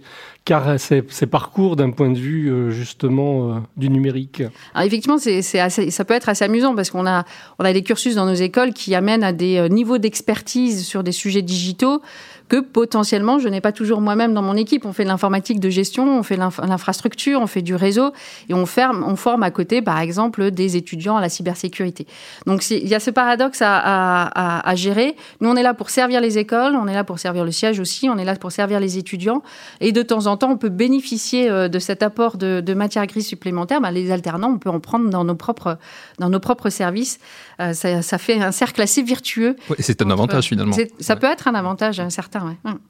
parcours 1.28 1.75
d'un 1.75 1.92
point 1.92 2.10
de 2.10 2.18
vue 2.18 2.52
euh, 2.52 2.72
justement 2.72 3.63
du 3.78 3.90
numérique? 3.90 4.42
Effectivement, 4.75 5.19
ça 5.19 6.06
peut 6.06 6.13
être 6.16 6.30
assez 6.30 6.46
amusant 6.46 6.74
parce 6.74 6.90
qu'on 6.90 7.06
a, 7.06 7.24
on 7.60 7.66
a 7.66 7.72
des 7.72 7.84
cursus 7.84 8.16
dans 8.16 8.25
nos 8.25 8.34
écoles 8.34 8.74
qui 8.74 8.96
amènent 8.96 9.24
à 9.24 9.34
des 9.34 9.69
niveaux 9.69 10.00
d'expertise 10.00 10.86
sur 10.86 11.04
des 11.04 11.12
sujets 11.12 11.44
digitaux 11.44 12.02
que 12.47 12.59
potentiellement 12.59 13.39
je 13.39 13.47
n'ai 13.47 13.62
pas 13.62 13.71
toujours 13.71 14.01
moi-même 14.01 14.33
dans 14.33 14.42
mon 14.42 14.56
équipe. 14.56 14.86
On 14.86 14.94
fait 14.94 15.03
de 15.03 15.09
l'informatique 15.09 15.59
de 15.59 15.69
gestion, 15.69 16.19
on 16.19 16.24
fait 16.24 16.38
l'infrastructure, 16.38 17.42
on 17.42 17.47
fait 17.47 17.62
du 17.62 17.75
réseau 17.75 18.12
et 18.50 18.53
on, 18.53 18.65
ferme, 18.65 19.03
on 19.07 19.15
forme 19.15 19.44
à 19.44 19.51
côté, 19.51 19.81
par 19.81 20.00
exemple, 20.00 20.51
des 20.51 20.77
étudiants 20.77 21.18
à 21.18 21.21
la 21.21 21.30
cybersécurité. 21.30 22.06
Donc 22.45 22.69
il 22.69 22.88
y 22.88 22.95
a 22.95 23.00
ce 23.00 23.12
paradoxe 23.12 23.62
à, 23.62 23.75
à, 23.75 24.69
à, 24.69 24.75
gérer. 24.75 25.15
Nous, 25.42 25.50
on 25.50 25.56
est 25.56 25.63
là 25.63 25.74
pour 25.74 25.89
servir 25.89 26.21
les 26.21 26.38
écoles, 26.38 26.75
on 26.75 26.88
est 26.88 26.94
là 26.94 27.03
pour 27.03 27.19
servir 27.19 27.45
le 27.45 27.51
siège 27.51 27.80
aussi, 27.80 28.09
on 28.09 28.18
est 28.18 28.25
là 28.25 28.36
pour 28.36 28.51
servir 28.51 28.80
les 28.80 28.97
étudiants 28.97 29.42
et 29.81 29.92
de 29.92 30.01
temps 30.01 30.27
en 30.27 30.38
temps, 30.38 30.51
on 30.51 30.57
peut 30.57 30.69
bénéficier 30.69 31.50
euh, 31.50 31.68
de 31.68 31.80
cet 31.80 32.03
apport 32.03 32.38
de, 32.38 32.62
de 32.62 32.74
matières 32.74 33.07
grises 33.07 33.27
supplémentaires. 33.27 33.81
Ben, 33.81 33.92
les 33.92 34.12
alternants, 34.12 34.51
on 34.51 34.57
peut 34.57 34.69
en 34.69 34.80
prendre 34.80 35.09
dans 35.09 35.24
nos 35.24 35.36
propres, 35.36 35.77
dans 36.19 36.30
nos 36.30 36.39
propres 36.39 36.69
services. 36.69 37.19
Euh, 37.59 37.74
ça, 37.74 38.01
ça, 38.01 38.18
fait 38.18 38.42
un 38.42 38.51
cercle 38.51 38.81
assez 38.81 39.01
virtueux. 39.01 39.56
c'est 39.80 40.01
un 40.01 40.09
avantage 40.09 40.47
finalement. 40.47 40.75
Ça 41.00 41.15
peut 41.15 41.27
être 41.27 41.47
un 41.47 41.56
avantage 41.56 42.01
certain 42.09 42.35
Hum. 42.40 42.82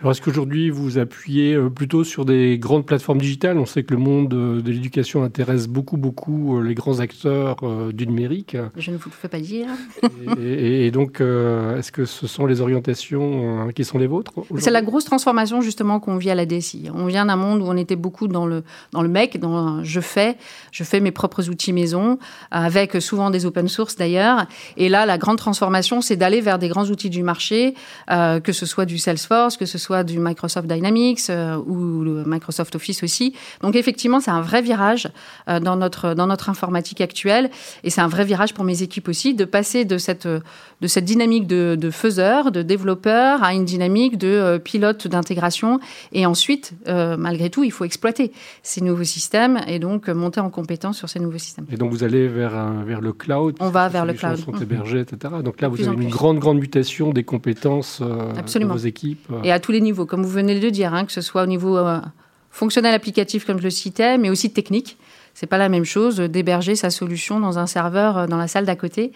Alors, 0.00 0.12
est-ce 0.12 0.20
qu'aujourd'hui, 0.20 0.68
vous 0.68 0.98
appuyez 0.98 1.54
euh, 1.54 1.70
plutôt 1.70 2.04
sur 2.04 2.26
des 2.26 2.58
grandes 2.58 2.84
plateformes 2.84 3.18
digitales? 3.18 3.56
On 3.56 3.64
sait 3.64 3.82
que 3.82 3.94
le 3.94 4.00
monde 4.00 4.34
euh, 4.34 4.60
de 4.60 4.70
l'éducation 4.70 5.22
intéresse 5.22 5.68
beaucoup, 5.68 5.96
beaucoup 5.96 6.58
euh, 6.58 6.62
les 6.62 6.74
grands 6.74 7.00
acteurs 7.00 7.56
du 7.92 8.06
numérique. 8.06 8.58
Je 8.76 8.90
ne 8.90 8.96
vous 8.98 9.08
le 9.08 9.14
fais 9.14 9.28
pas 9.28 9.40
dire. 9.40 9.68
et, 10.38 10.90
donc, 10.90 11.20
est-ce 11.20 11.90
que 11.90 12.04
ce 12.04 12.26
sont 12.26 12.46
les 12.46 12.60
orientations 12.60 13.68
qui 13.74 13.84
sont 13.84 13.98
les 13.98 14.06
vôtres 14.06 14.32
C'est 14.58 14.70
la 14.70 14.82
grosse 14.82 15.04
transformation, 15.04 15.60
justement, 15.62 15.98
qu'on 15.98 16.16
vit 16.16 16.30
à 16.30 16.34
la 16.34 16.44
DSI. 16.44 16.90
On 16.94 17.06
vient 17.06 17.26
d'un 17.26 17.36
monde 17.36 17.62
où 17.62 17.66
on 17.66 17.76
était 17.76 17.96
beaucoup 17.96 18.28
dans 18.28 18.46
le, 18.46 18.62
dans 18.92 19.02
le 19.02 19.08
mec, 19.08 19.38
dans 19.38 19.82
je 19.82 20.00
fais, 20.00 20.36
je 20.72 20.84
fais 20.84 21.00
mes 21.00 21.10
propres 21.10 21.48
outils 21.48 21.72
maison, 21.72 22.18
avec 22.50 23.00
souvent 23.00 23.30
des 23.30 23.46
open 23.46 23.68
source 23.68 23.96
d'ailleurs. 23.96 24.46
Et 24.76 24.88
là, 24.88 25.06
la 25.06 25.18
grande 25.18 25.38
transformation, 25.38 26.00
c'est 26.00 26.16
d'aller 26.16 26.40
vers 26.40 26.58
des 26.58 26.68
grands 26.68 26.86
outils 26.86 27.10
du 27.10 27.22
marché, 27.22 27.74
que 28.08 28.52
ce 28.52 28.66
soit 28.66 28.84
du 28.84 28.98
Salesforce, 28.98 29.56
que 29.56 29.66
ce 29.66 29.78
soit 29.78 29.85
du 30.04 30.18
Microsoft 30.18 30.66
Dynamics 30.66 31.30
euh, 31.30 31.56
ou 31.56 32.02
le 32.02 32.24
Microsoft 32.26 32.74
Office 32.74 33.02
aussi. 33.02 33.34
Donc 33.62 33.76
effectivement, 33.76 34.20
c'est 34.20 34.30
un 34.30 34.40
vrai 34.40 34.62
virage 34.62 35.08
euh, 35.48 35.60
dans 35.60 35.76
notre 35.76 36.14
dans 36.14 36.26
notre 36.26 36.48
informatique 36.48 37.00
actuelle 37.00 37.50
et 37.84 37.90
c'est 37.90 38.00
un 38.00 38.08
vrai 38.08 38.24
virage 38.24 38.54
pour 38.54 38.64
mes 38.64 38.82
équipes 38.82 39.08
aussi 39.08 39.34
de 39.34 39.44
passer 39.44 39.84
de 39.84 39.98
cette 39.98 40.26
de 40.26 40.86
cette 40.86 41.04
dynamique 41.04 41.46
de, 41.46 41.76
de 41.78 41.90
faiseur, 41.90 42.52
de 42.52 42.62
développeur 42.62 43.42
à 43.42 43.54
une 43.54 43.64
dynamique 43.64 44.18
de 44.18 44.28
euh, 44.28 44.58
pilote 44.58 45.08
d'intégration 45.08 45.80
et 46.12 46.26
ensuite, 46.26 46.74
malgré 46.86 47.50
tout, 47.50 47.64
il 47.64 47.72
faut 47.72 47.84
exploiter 47.84 48.32
ces 48.62 48.80
nouveaux 48.80 49.04
systèmes 49.04 49.60
et 49.66 49.78
donc 49.78 50.08
monter 50.08 50.40
en 50.40 50.50
compétence 50.50 50.98
sur 50.98 51.08
ces 51.08 51.20
nouveaux 51.20 51.38
systèmes. 51.38 51.66
Et 51.70 51.76
donc 51.76 51.90
vous 51.90 52.04
allez 52.04 52.28
vers 52.28 52.72
vers 52.84 53.00
le 53.00 53.12
cloud. 53.12 53.56
On 53.60 53.70
va 53.70 53.88
vers 53.88 54.04
le 54.04 54.12
cloud. 54.12 54.36
Sont 54.36 54.52
hébergés, 54.52 55.00
etc. 55.00 55.34
Donc 55.42 55.60
là, 55.60 55.68
vous 55.68 55.80
avez 55.86 56.02
une 56.02 56.10
grande 56.10 56.38
grande 56.38 56.58
mutation 56.58 57.12
des 57.12 57.24
compétences 57.24 58.00
de 58.00 58.64
vos 58.64 58.76
équipes. 58.76 59.28
Et 59.44 59.52
à 59.52 59.60
tous 59.60 59.72
les 59.72 59.75
niveaux, 59.80 60.06
comme 60.06 60.22
vous 60.22 60.30
venez 60.30 60.58
de 60.58 60.64
le 60.64 60.70
dire, 60.70 60.94
hein, 60.94 61.04
que 61.04 61.12
ce 61.12 61.20
soit 61.20 61.42
au 61.42 61.46
niveau 61.46 61.76
euh, 61.76 62.00
fonctionnel 62.50 62.94
applicatif, 62.94 63.44
comme 63.44 63.58
je 63.58 63.64
le 63.64 63.70
citais, 63.70 64.18
mais 64.18 64.30
aussi 64.30 64.52
technique. 64.52 64.98
C'est 65.34 65.46
pas 65.46 65.58
la 65.58 65.68
même 65.68 65.84
chose 65.84 66.16
d'héberger 66.16 66.76
sa 66.76 66.90
solution 66.90 67.40
dans 67.40 67.58
un 67.58 67.66
serveur 67.66 68.18
euh, 68.18 68.26
dans 68.26 68.38
la 68.38 68.48
salle 68.48 68.64
d'à 68.64 68.76
côté 68.76 69.12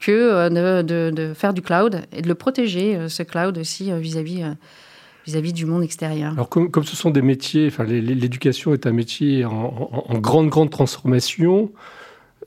que 0.00 0.10
euh, 0.10 0.82
de, 0.82 1.32
faire 1.34 1.54
du 1.54 1.62
cloud 1.62 2.02
et 2.12 2.22
de 2.22 2.28
le 2.28 2.34
protéger, 2.34 3.08
ce 3.08 3.22
cloud 3.22 3.58
aussi, 3.58 3.92
vis-à-vis 3.92 4.44
vis-à-vis 5.26 5.52
du 5.52 5.66
monde 5.66 5.82
extérieur. 5.82 6.32
Alors 6.32 6.48
comme, 6.48 6.70
ce 6.84 6.96
sont 6.96 7.10
des 7.10 7.22
métiers, 7.22 7.66
enfin 7.66 7.84
l'éducation 7.84 8.72
est 8.72 8.86
un 8.86 8.92
métier 8.92 9.44
en, 9.44 9.90
grande 10.14 10.48
grande 10.48 10.70
transformation. 10.70 11.70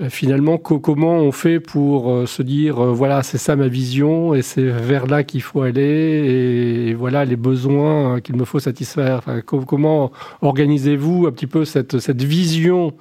Euh, 0.01 0.09
finalement, 0.09 0.57
comment 0.57 1.17
on 1.17 1.31
fait 1.31 1.59
pour 1.59 2.11
euh, 2.11 2.25
se 2.25 2.41
dire, 2.41 2.83
euh, 2.83 2.91
voilà, 2.91 3.21
c'est 3.21 3.37
ça 3.37 3.55
ma 3.55 3.67
vision 3.67 4.33
et 4.33 4.41
c'est 4.41 4.63
vers 4.63 5.05
là 5.05 5.23
qu'il 5.23 5.43
faut 5.43 5.61
aller 5.61 6.89
et, 6.89 6.93
voilà 6.95 7.25
les 7.25 7.35
besoins 7.35 8.19
qu'il 8.19 8.35
me 8.35 8.45
faut 8.45 8.59
satisfaire. 8.59 9.21
comment 9.45 10.11
organisez-vous 10.41 11.27
un 11.27 11.31
petit 11.31 11.47
peu 11.47 11.63
cette, 11.63 11.99
cette 11.99 12.23
vision 12.23 12.93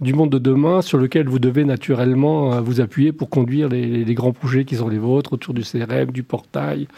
du 0.00 0.14
monde 0.14 0.30
de 0.30 0.38
demain 0.38 0.80
sur 0.80 0.96
lequel 0.96 1.28
vous 1.28 1.38
devez 1.38 1.64
naturellement 1.64 2.60
vous 2.62 2.80
appuyer 2.80 3.12
pour 3.12 3.28
conduire 3.28 3.68
les, 3.68 4.14
grands 4.14 4.32
projets 4.32 4.64
qui 4.64 4.76
sont 4.76 4.88
les 4.88 4.98
vôtres 4.98 5.32
autour 5.32 5.54
du 5.54 5.62
CRM, 5.62 6.12
du 6.12 6.22
portail, 6.22 6.88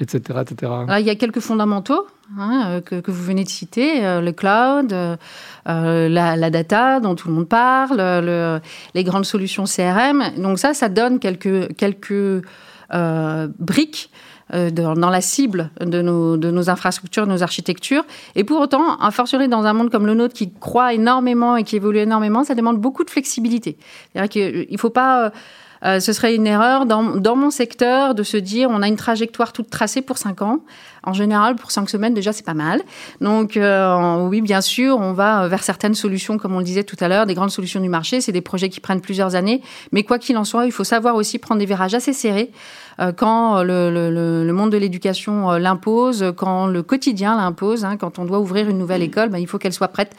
etc. 0.00 0.40
etc. 0.42 0.72
il 0.98 1.06
y 1.06 1.10
a 1.10 1.16
quelques 1.16 1.40
fondamentaux 1.40 2.06
hein, 2.38 2.80
que, 2.84 3.00
que, 3.00 3.10
vous 3.10 3.22
venez 3.22 3.44
de 3.44 3.48
citer, 3.48 4.00
le 4.20 4.30
cloud, 4.32 4.94
euh, 5.68 6.08
la, 6.08 6.50
data 6.50 7.00
dont 7.00 7.14
tout 7.14 7.28
le 7.28 7.34
monde 7.34 7.48
parle, 7.48 7.96
le, 7.98 8.60
les 8.94 9.04
grandes 9.04 9.24
solutions 9.24 9.64
CRM. 9.64 10.22
Donc 10.38 10.58
ça, 10.58 10.74
ça 10.74 10.88
donne 10.88 11.18
quelques, 11.18 11.74
quelques 11.76 12.44
euh, 12.94 13.48
briques 13.58 14.10
euh, 14.54 14.70
dans, 14.70 15.10
la 15.10 15.20
cible 15.20 15.70
de 15.80 16.02
nos, 16.02 16.36
de 16.36 16.52
nos 16.52 16.70
infrastructures, 16.70 17.26
de 17.26 17.32
nos 17.32 17.42
architectures. 17.42 18.04
Et 18.36 18.44
pour 18.44 18.60
autant, 18.60 18.96
a 18.98 19.10
fortiori 19.10 19.48
dans 19.48 19.64
un 19.64 19.72
monde 19.72 19.90
comme 19.90 20.06
le 20.06 20.14
nôtre 20.14 20.34
qui 20.34 20.52
croît 20.52 20.94
énormément 20.94 21.56
et 21.56 21.64
qui 21.64 21.74
évolue 21.74 21.98
énormément, 21.98 22.44
ça 22.44 22.54
demande 22.54 22.80
beaucoup 22.80 23.02
de 23.02 23.10
flexibilité. 23.10 23.76
C'est-à-dire 24.12 24.28
qu'il 24.28 24.68
ne 24.70 24.78
faut 24.78 24.90
pas... 24.90 25.32
Euh, 25.84 26.00
ce 26.00 26.12
serait 26.12 26.34
une 26.34 26.46
erreur 26.46 26.86
dans, 26.86 27.02
dans, 27.02 27.36
mon 27.36 27.50
secteur 27.50 28.14
de 28.14 28.22
se 28.22 28.36
dire 28.36 28.70
on 28.70 28.82
a 28.82 28.88
une 28.88 28.96
trajectoire 28.96 29.52
toute 29.52 29.70
tracée 29.70 30.02
pour 30.02 30.18
5 30.18 30.42
ans. 30.42 30.60
En 31.02 31.12
général, 31.12 31.54
pour 31.54 31.70
5 31.70 31.88
semaines, 31.88 32.14
déjà, 32.14 32.32
c'est 32.32 32.44
pas 32.44 32.54
mal. 32.54 32.82
Donc, 33.20 33.56
euh, 33.56 34.26
oui, 34.26 34.40
bien 34.40 34.60
sûr, 34.60 34.98
on 34.98 35.12
va 35.12 35.46
vers 35.46 35.62
certaines 35.62 35.94
solutions, 35.94 36.36
comme 36.36 36.54
on 36.54 36.58
le 36.58 36.64
disait 36.64 36.82
tout 36.82 36.96
à 36.98 37.06
l'heure, 37.06 37.26
des 37.26 37.34
grandes 37.34 37.52
solutions 37.52 37.80
du 37.80 37.88
marché. 37.88 38.20
C'est 38.20 38.32
des 38.32 38.40
projets 38.40 38.68
qui 38.68 38.80
prennent 38.80 39.00
plusieurs 39.00 39.36
années. 39.36 39.62
Mais 39.92 40.02
quoi 40.02 40.18
qu'il 40.18 40.36
en 40.36 40.44
soit, 40.44 40.66
il 40.66 40.72
faut 40.72 40.84
savoir 40.84 41.14
aussi 41.14 41.38
prendre 41.38 41.60
des 41.60 41.66
virages 41.66 41.94
assez 41.94 42.12
serrés 42.12 42.50
euh, 42.98 43.12
quand 43.12 43.62
le, 43.62 43.90
le, 43.90 44.10
le, 44.44 44.52
monde 44.52 44.70
de 44.72 44.78
l'éducation 44.78 45.52
l'impose, 45.52 46.32
quand 46.36 46.66
le 46.66 46.82
quotidien 46.82 47.36
l'impose. 47.36 47.84
Hein, 47.84 47.96
quand 47.96 48.18
on 48.18 48.24
doit 48.24 48.40
ouvrir 48.40 48.68
une 48.68 48.78
nouvelle 48.78 49.02
école, 49.02 49.28
ben, 49.28 49.38
il 49.38 49.46
faut 49.46 49.58
qu'elle 49.58 49.74
soit 49.74 49.88
prête 49.88 50.16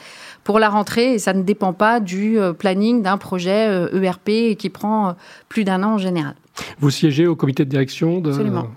pour 0.48 0.60
la 0.60 0.70
rentrée 0.70 1.16
et 1.16 1.20
ça 1.20 1.34
ne 1.34 1.44
dépend 1.44 1.74
pas 1.74 2.00
du 2.00 2.39
euh, 2.39 2.54
planning 2.54 3.01
d'un 3.01 3.18
projet 3.18 3.66
ERP 3.92 4.30
euh, 4.30 4.51
e 4.51 4.54
qui 4.54 4.70
prend 4.70 5.10
euh, 5.10 5.12
plus 5.50 5.66
d'un 5.66 5.84
an 5.84 5.96
en 5.96 5.98
général. 5.98 6.36
Vous 6.80 6.89
siégez 6.89 7.27
au 7.27 7.36
comité 7.36 7.66
de 7.66 7.70
direction 7.70 8.22
de... 8.22 8.30
Absolument. 8.30 8.70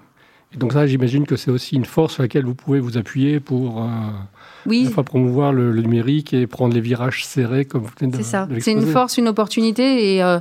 Et 0.53 0.57
donc 0.57 0.73
ça, 0.73 0.89
j'imagine 0.89 1.27
que 1.27 1.37
c'est 1.37 1.53
aussi 1.53 1.77
une 1.77 1.85
force 1.85 2.15
sur 2.15 2.25
laquelle 2.25 2.45
vous 2.45 2.57
pouvez 2.57 2.81
vous 2.81 2.99
appuyer 2.99 3.39
pour 3.39 3.89
oui. 4.67 4.90
promouvoir 5.05 5.52
le, 5.52 5.73
numérique 5.73 6.35
et 6.35 6.47
prendre 6.47 6.75
les 6.75 6.81
virages 6.81 7.25
serrés 7.25 7.64
comme 7.64 7.83
vous 7.83 7.90
venez 7.99 8.12
de 8.12 8.17
C'est 8.17 8.23
ça. 8.23 8.49
C'est 8.61 8.73
une 8.73 8.87
force, 8.87 9.17
une 9.17 9.29
opportunité 9.29 10.17
et, 10.17 10.38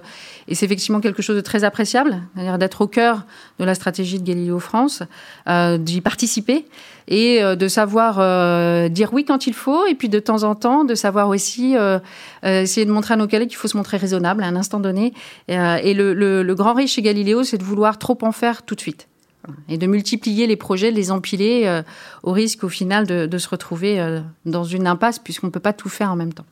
et 0.47 0.55
c'est 0.55 0.65
effectivement 0.65 0.99
quelque 0.99 1.21
chose 1.21 1.35
de 1.35 1.41
très 1.41 1.63
appréciable, 1.63 2.21
c'est-à-dire 2.35 2.57
d'être 2.57 2.81
au 2.81 2.87
cœur 2.87 3.25
de 3.59 3.65
la 3.65 3.75
stratégie 3.75 4.19
de 4.19 4.25
Galileo 4.25 4.59
France, 4.59 5.03
d'y 5.47 6.01
participer 6.01 6.65
et 7.09 7.41
euh, 7.43 7.55
de 7.55 7.67
savoir 7.67 8.17
euh, 8.19 8.87
dire 8.87 9.13
oui 9.13 9.25
quand 9.25 9.47
il 9.47 9.53
faut, 9.53 9.85
et 9.87 9.95
puis 9.95 10.07
de 10.07 10.19
temps 10.19 10.43
en 10.43 10.55
temps 10.55 10.85
de 10.85 10.95
savoir 10.95 11.27
aussi 11.27 11.75
euh, 11.75 11.99
essayer 12.43 12.85
de 12.85 12.91
montrer 12.91 13.15
à 13.15 13.17
nos 13.17 13.27
collègues 13.27 13.49
qu'il 13.49 13.57
faut 13.57 13.67
se 13.67 13.75
montrer 13.75 13.97
raisonnable 13.97 14.43
à 14.43 14.47
un 14.47 14.55
instant 14.55 14.79
donné. 14.79 15.13
Et, 15.47 15.93
le, 15.93 16.13
le, 16.13 16.55
grand 16.55 16.73
risque 16.73 16.95
chez 16.95 17.01
Galiléo, 17.01 17.43
c'est 17.43 17.57
de 17.57 17.63
vouloir 17.63 17.97
trop 17.97 18.17
en 18.21 18.31
faire 18.31 18.63
tout 18.63 18.75
de 18.75 18.79
suite 18.79 19.07
et 19.67 19.77
de 19.77 19.87
multiplier 19.87 20.47
les 20.47 20.55
projets, 20.55 20.91
de 20.91 20.95
les 20.95 21.11
empiler, 21.11 21.81
au 22.23 22.31
risque 22.31 22.63
au 22.63 22.69
final 22.69 23.07
de, 23.07 23.25
de 23.25 23.37
se 23.37 23.49
retrouver 23.49 24.21
dans 24.45 24.63
une 24.63 24.85
impasse 24.85 25.19
puisqu'on 25.19 25.47
ne 25.47 25.51
peut 25.51 25.59
pas 25.59 25.73
tout 25.73 25.89
faire 25.89 26.11
en 26.11 26.15
même 26.15 26.33
temps. 26.33 26.45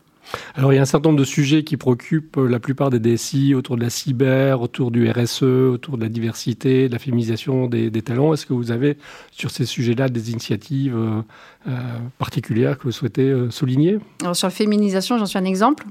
Alors, 0.55 0.73
il 0.73 0.75
y 0.75 0.79
a 0.79 0.81
un 0.81 0.85
certain 0.85 1.09
nombre 1.09 1.19
de 1.19 1.25
sujets 1.25 1.63
qui 1.63 1.77
préoccupent 1.77 2.37
la 2.37 2.59
plupart 2.59 2.89
des 2.89 2.99
DSI 2.99 3.53
autour 3.55 3.77
de 3.77 3.81
la 3.81 3.89
cyber, 3.89 4.61
autour 4.61 4.91
du 4.91 5.09
RSE, 5.09 5.43
autour 5.43 5.97
de 5.97 6.03
la 6.03 6.09
diversité, 6.09 6.87
de 6.87 6.93
la 6.93 6.99
féminisation 6.99 7.67
des, 7.67 7.91
talents. 8.01 8.33
Est-ce 8.33 8.45
que 8.45 8.53
vous 8.53 8.71
avez 8.71 8.97
sur 9.31 9.51
ces 9.51 9.65
sujets-là 9.65 10.09
des 10.09 10.31
initiatives 10.31 10.95
euh, 10.95 11.21
euh, 11.67 11.71
particulières 12.17 12.77
que 12.77 12.83
vous 12.83 12.91
souhaitez 12.91 13.29
euh, 13.29 13.49
souligner? 13.49 13.99
Alors, 14.21 14.35
sur 14.35 14.47
la 14.47 14.51
féminisation, 14.51 15.17
j'en 15.17 15.25
suis 15.25 15.39
un 15.39 15.45
exemple. 15.45 15.85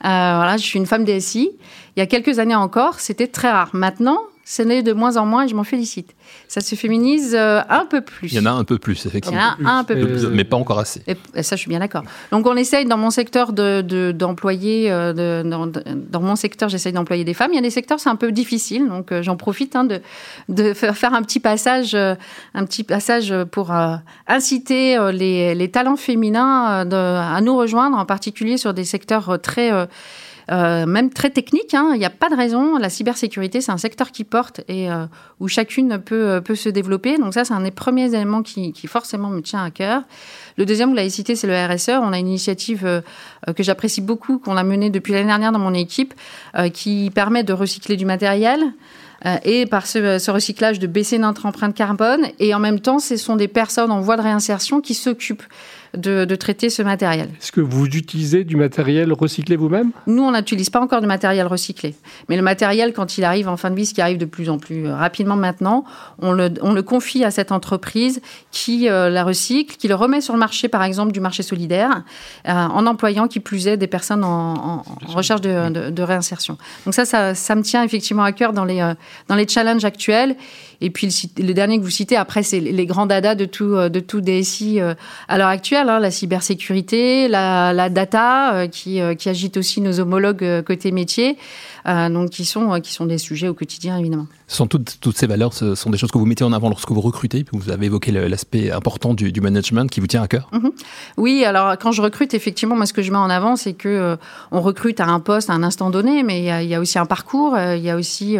voilà, 0.00 0.56
je 0.56 0.62
suis 0.62 0.78
une 0.78 0.86
femme 0.86 1.04
DSI. 1.04 1.50
Il 1.96 2.00
y 2.00 2.02
a 2.02 2.06
quelques 2.06 2.38
années 2.38 2.54
encore, 2.54 3.00
c'était 3.00 3.28
très 3.28 3.50
rare. 3.50 3.70
Maintenant, 3.72 4.18
ce 4.44 4.62
n'est 4.62 4.82
de 4.82 4.92
moins 4.92 5.16
en 5.16 5.24
moins 5.24 5.44
et 5.44 5.48
je 5.48 5.54
m'en 5.54 5.64
félicite. 5.64 6.14
Ça 6.48 6.60
se 6.60 6.74
féminise 6.74 7.34
euh, 7.34 7.62
un 7.68 7.86
peu 7.86 8.02
plus. 8.02 8.30
Il 8.30 8.34
y 8.34 8.38
en 8.38 8.46
a 8.46 8.50
un 8.50 8.64
peu 8.64 8.78
plus, 8.78 9.06
effectivement. 9.06 9.40
Il 9.58 9.64
y 9.64 9.66
en 9.66 9.70
a 9.70 9.72
un 9.72 9.84
peu 9.84 9.98
plus. 9.98 10.26
Mais 10.26 10.44
pas 10.44 10.56
encore 10.56 10.78
assez. 10.78 11.02
Et, 11.06 11.42
ça, 11.42 11.56
je 11.56 11.60
suis 11.60 11.68
bien 11.70 11.78
d'accord. 11.78 12.02
Donc, 12.30 12.46
on 12.46 12.54
essaye 12.54 12.84
dans 12.84 12.98
mon 12.98 13.10
secteur 13.10 13.52
d'employer, 13.52 14.90
de, 14.90 15.42
de, 15.42 15.80
dans, 16.10 16.20
mon 16.20 16.36
secteur, 16.36 16.68
j'essaye 16.68 16.92
d'employer 16.92 17.24
des 17.24 17.32
femmes. 17.32 17.50
Il 17.52 17.56
y 17.56 17.58
a 17.58 17.62
des 17.62 17.70
secteurs, 17.70 18.00
c'est 18.00 18.10
un 18.10 18.16
peu 18.16 18.32
difficile. 18.32 18.86
Donc, 18.86 19.12
euh, 19.12 19.22
j'en 19.22 19.36
profite 19.36 19.76
hein, 19.76 19.84
de, 19.84 20.00
de 20.50 20.74
faire 20.74 21.14
un 21.14 21.22
petit 21.22 21.40
passage, 21.40 21.94
euh, 21.94 22.14
un 22.52 22.66
petit 22.66 22.84
passage 22.84 23.34
pour 23.50 23.72
inciter 24.26 24.98
les, 25.12 25.54
les, 25.54 25.70
talents 25.70 25.96
féminins 25.96 26.86
à 26.90 27.40
nous 27.40 27.56
rejoindre, 27.56 27.96
en 27.96 28.04
particulier 28.04 28.58
sur 28.58 28.74
des 28.74 28.84
secteurs 28.84 29.38
très 29.40 29.70
euh, 30.50 30.86
même 30.86 31.10
très 31.10 31.30
technique. 31.30 31.74
Hein. 31.74 31.90
Il 31.94 31.98
n'y 31.98 32.04
a 32.04 32.10
pas 32.10 32.28
de 32.28 32.36
raison. 32.36 32.76
La 32.78 32.90
cybersécurité, 32.90 33.60
c'est 33.60 33.72
un 33.72 33.78
secteur 33.78 34.10
qui 34.10 34.24
porte 34.24 34.60
et 34.68 34.90
euh, 34.90 35.06
où 35.40 35.48
chacune 35.48 35.98
peut, 35.98 36.28
euh, 36.28 36.40
peut 36.40 36.54
se 36.54 36.68
développer. 36.68 37.16
Donc 37.18 37.34
ça, 37.34 37.44
c'est 37.44 37.54
un 37.54 37.62
des 37.62 37.70
premiers 37.70 38.14
éléments 38.14 38.42
qui, 38.42 38.72
qui, 38.72 38.86
forcément 38.86 39.30
me 39.30 39.40
tient 39.40 39.64
à 39.64 39.70
cœur. 39.70 40.02
Le 40.56 40.66
deuxième, 40.66 40.90
vous 40.90 40.94
l'avez 40.94 41.10
cité, 41.10 41.36
c'est 41.36 41.46
le 41.46 41.54
RSE. 41.54 41.90
On 42.00 42.12
a 42.12 42.18
une 42.18 42.28
initiative 42.28 43.02
que 43.56 43.62
j'apprécie 43.62 44.00
beaucoup, 44.00 44.38
qu'on 44.38 44.56
a 44.56 44.62
menée 44.62 44.90
depuis 44.90 45.12
l'année 45.12 45.26
dernière 45.26 45.52
dans 45.52 45.58
mon 45.58 45.74
équipe, 45.74 46.14
qui 46.72 47.10
permet 47.12 47.42
de 47.42 47.52
recycler 47.52 47.96
du 47.96 48.04
matériel 48.04 48.62
et 49.44 49.66
par 49.66 49.86
ce, 49.86 50.18
ce, 50.18 50.30
recyclage 50.30 50.78
de 50.78 50.86
baisser 50.86 51.18
notre 51.18 51.46
empreinte 51.46 51.74
carbone. 51.74 52.26
Et 52.38 52.54
en 52.54 52.60
même 52.60 52.78
temps, 52.78 53.00
ce 53.00 53.16
sont 53.16 53.34
des 53.34 53.48
personnes 53.48 53.90
en 53.90 54.00
voie 54.00 54.16
de 54.16 54.22
réinsertion 54.22 54.80
qui 54.80 54.94
s'occupent 54.94 55.42
de, 55.96 56.34
traiter 56.34 56.70
ce 56.70 56.82
matériel. 56.82 57.28
Est-ce 57.40 57.52
que 57.52 57.60
vous 57.60 57.86
utilisez 57.86 58.44
du 58.44 58.56
matériel 58.56 59.12
recyclé 59.12 59.56
vous-même? 59.56 59.90
Nous, 60.06 60.22
on 60.22 60.32
n'utilise 60.32 60.70
pas 60.70 60.80
encore 60.80 61.00
de 61.00 61.06
matériel 61.06 61.46
recyclé. 61.46 61.94
Mais 62.28 62.36
le 62.36 62.42
matériel, 62.42 62.92
quand 62.92 63.18
il 63.18 63.24
arrive 63.24 63.48
en 63.48 63.56
fin 63.56 63.70
de 63.70 63.76
vie, 63.76 63.86
ce 63.86 63.94
qui 63.94 64.00
arrive 64.00 64.18
de 64.18 64.24
plus 64.24 64.50
en 64.50 64.58
plus 64.58 64.86
euh, 64.86 64.94
rapidement 64.94 65.36
maintenant, 65.36 65.84
on 66.18 66.32
le, 66.32 66.82
confie 66.82 67.24
à 67.24 67.30
cette 67.30 67.52
entreprise 67.52 68.20
qui 68.50 68.88
euh, 68.88 69.08
la 69.08 69.24
recycle, 69.24 69.76
qui 69.76 69.88
le 69.88 69.94
remet 69.94 70.20
sur 70.20 70.34
le 70.34 70.40
marché, 70.40 70.68
par 70.68 70.82
exemple, 70.82 71.12
du 71.12 71.20
marché 71.20 71.42
solidaire, 71.42 72.02
euh, 72.48 72.52
en 72.52 72.86
employant, 72.86 73.28
qui 73.28 73.40
plus 73.40 73.68
est, 73.68 73.76
des 73.76 73.86
personnes 73.86 74.24
en, 74.24 74.82
recherche 75.06 75.40
de, 75.40 76.02
réinsertion. 76.02 76.58
Donc 76.84 76.94
ça, 76.94 77.04
ça, 77.34 77.54
me 77.54 77.62
tient 77.62 77.82
effectivement 77.82 78.24
à 78.24 78.32
cœur 78.32 78.52
dans 78.52 78.64
les, 78.64 78.92
dans 79.28 79.34
les 79.34 79.48
challenges 79.48 79.84
actuels. 79.84 80.36
Et 80.80 80.90
puis 80.90 81.08
le, 81.38 81.54
dernier 81.54 81.78
que 81.78 81.82
vous 81.82 81.90
citez, 81.90 82.16
après, 82.16 82.42
c'est 82.42 82.60
les 82.60 82.86
grands 82.86 83.06
dada 83.06 83.34
de 83.34 83.44
tout, 83.44 83.74
de 83.74 84.00
tout 84.00 84.20
DSI 84.20 84.80
à 84.80 85.38
l'heure 85.38 85.48
actuelle. 85.48 85.83
Hein, 85.88 86.00
la 86.00 86.10
cybersécurité, 86.10 87.28
la, 87.28 87.88
data, 87.88 88.54
euh, 88.54 88.66
qui, 88.68 89.00
euh, 89.00 89.14
qui, 89.14 89.28
agite 89.28 89.56
aussi 89.56 89.80
nos 89.80 90.00
homologues 90.00 90.44
euh, 90.44 90.62
côté 90.62 90.92
métier, 90.92 91.36
donc 91.86 92.30
qui 92.30 92.46
sont, 92.46 92.80
qui 92.80 92.94
sont 92.94 93.04
des 93.04 93.18
sujets 93.18 93.48
au 93.48 93.54
quotidien, 93.54 93.98
évidemment. 93.98 94.26
Sont 94.46 94.66
toutes, 94.66 94.98
toutes 95.00 95.18
ces 95.18 95.26
valeurs, 95.26 95.52
ce 95.52 95.74
sont 95.74 95.90
des 95.90 95.98
choses 95.98 96.10
que 96.10 96.16
vous 96.16 96.24
mettez 96.24 96.44
en 96.44 96.52
avant 96.52 96.70
lorsque 96.70 96.90
vous 96.90 97.00
recrutez. 97.02 97.44
Vous 97.52 97.70
avez 97.70 97.86
évoqué 97.86 98.10
l'aspect 98.10 98.70
important 98.70 99.12
du, 99.12 99.38
management 99.40 99.90
qui 99.90 100.00
vous 100.00 100.06
tient 100.06 100.22
à 100.22 100.28
cœur. 100.28 100.48
Mhm. 100.52 100.70
Oui, 101.18 101.44
alors 101.44 101.76
quand 101.76 101.92
je 101.92 102.00
recrute, 102.00 102.32
effectivement, 102.32 102.74
moi 102.74 102.86
ce 102.86 102.94
que 102.94 103.02
je 103.02 103.10
mets 103.10 103.18
en 103.18 103.28
avant, 103.28 103.56
c'est 103.56 103.74
que 103.74 104.16
on 104.50 104.62
recrute 104.62 105.00
à 105.00 105.06
un 105.06 105.20
poste 105.20 105.50
à 105.50 105.52
un 105.52 105.62
instant 105.62 105.90
donné, 105.90 106.22
mais 106.22 106.38
il 106.38 106.68
y 106.68 106.74
a, 106.74 106.80
aussi 106.80 106.98
un 106.98 107.04
parcours, 107.04 107.58
il 107.58 107.82
y 107.82 107.90
a 107.90 107.96
aussi 107.96 108.38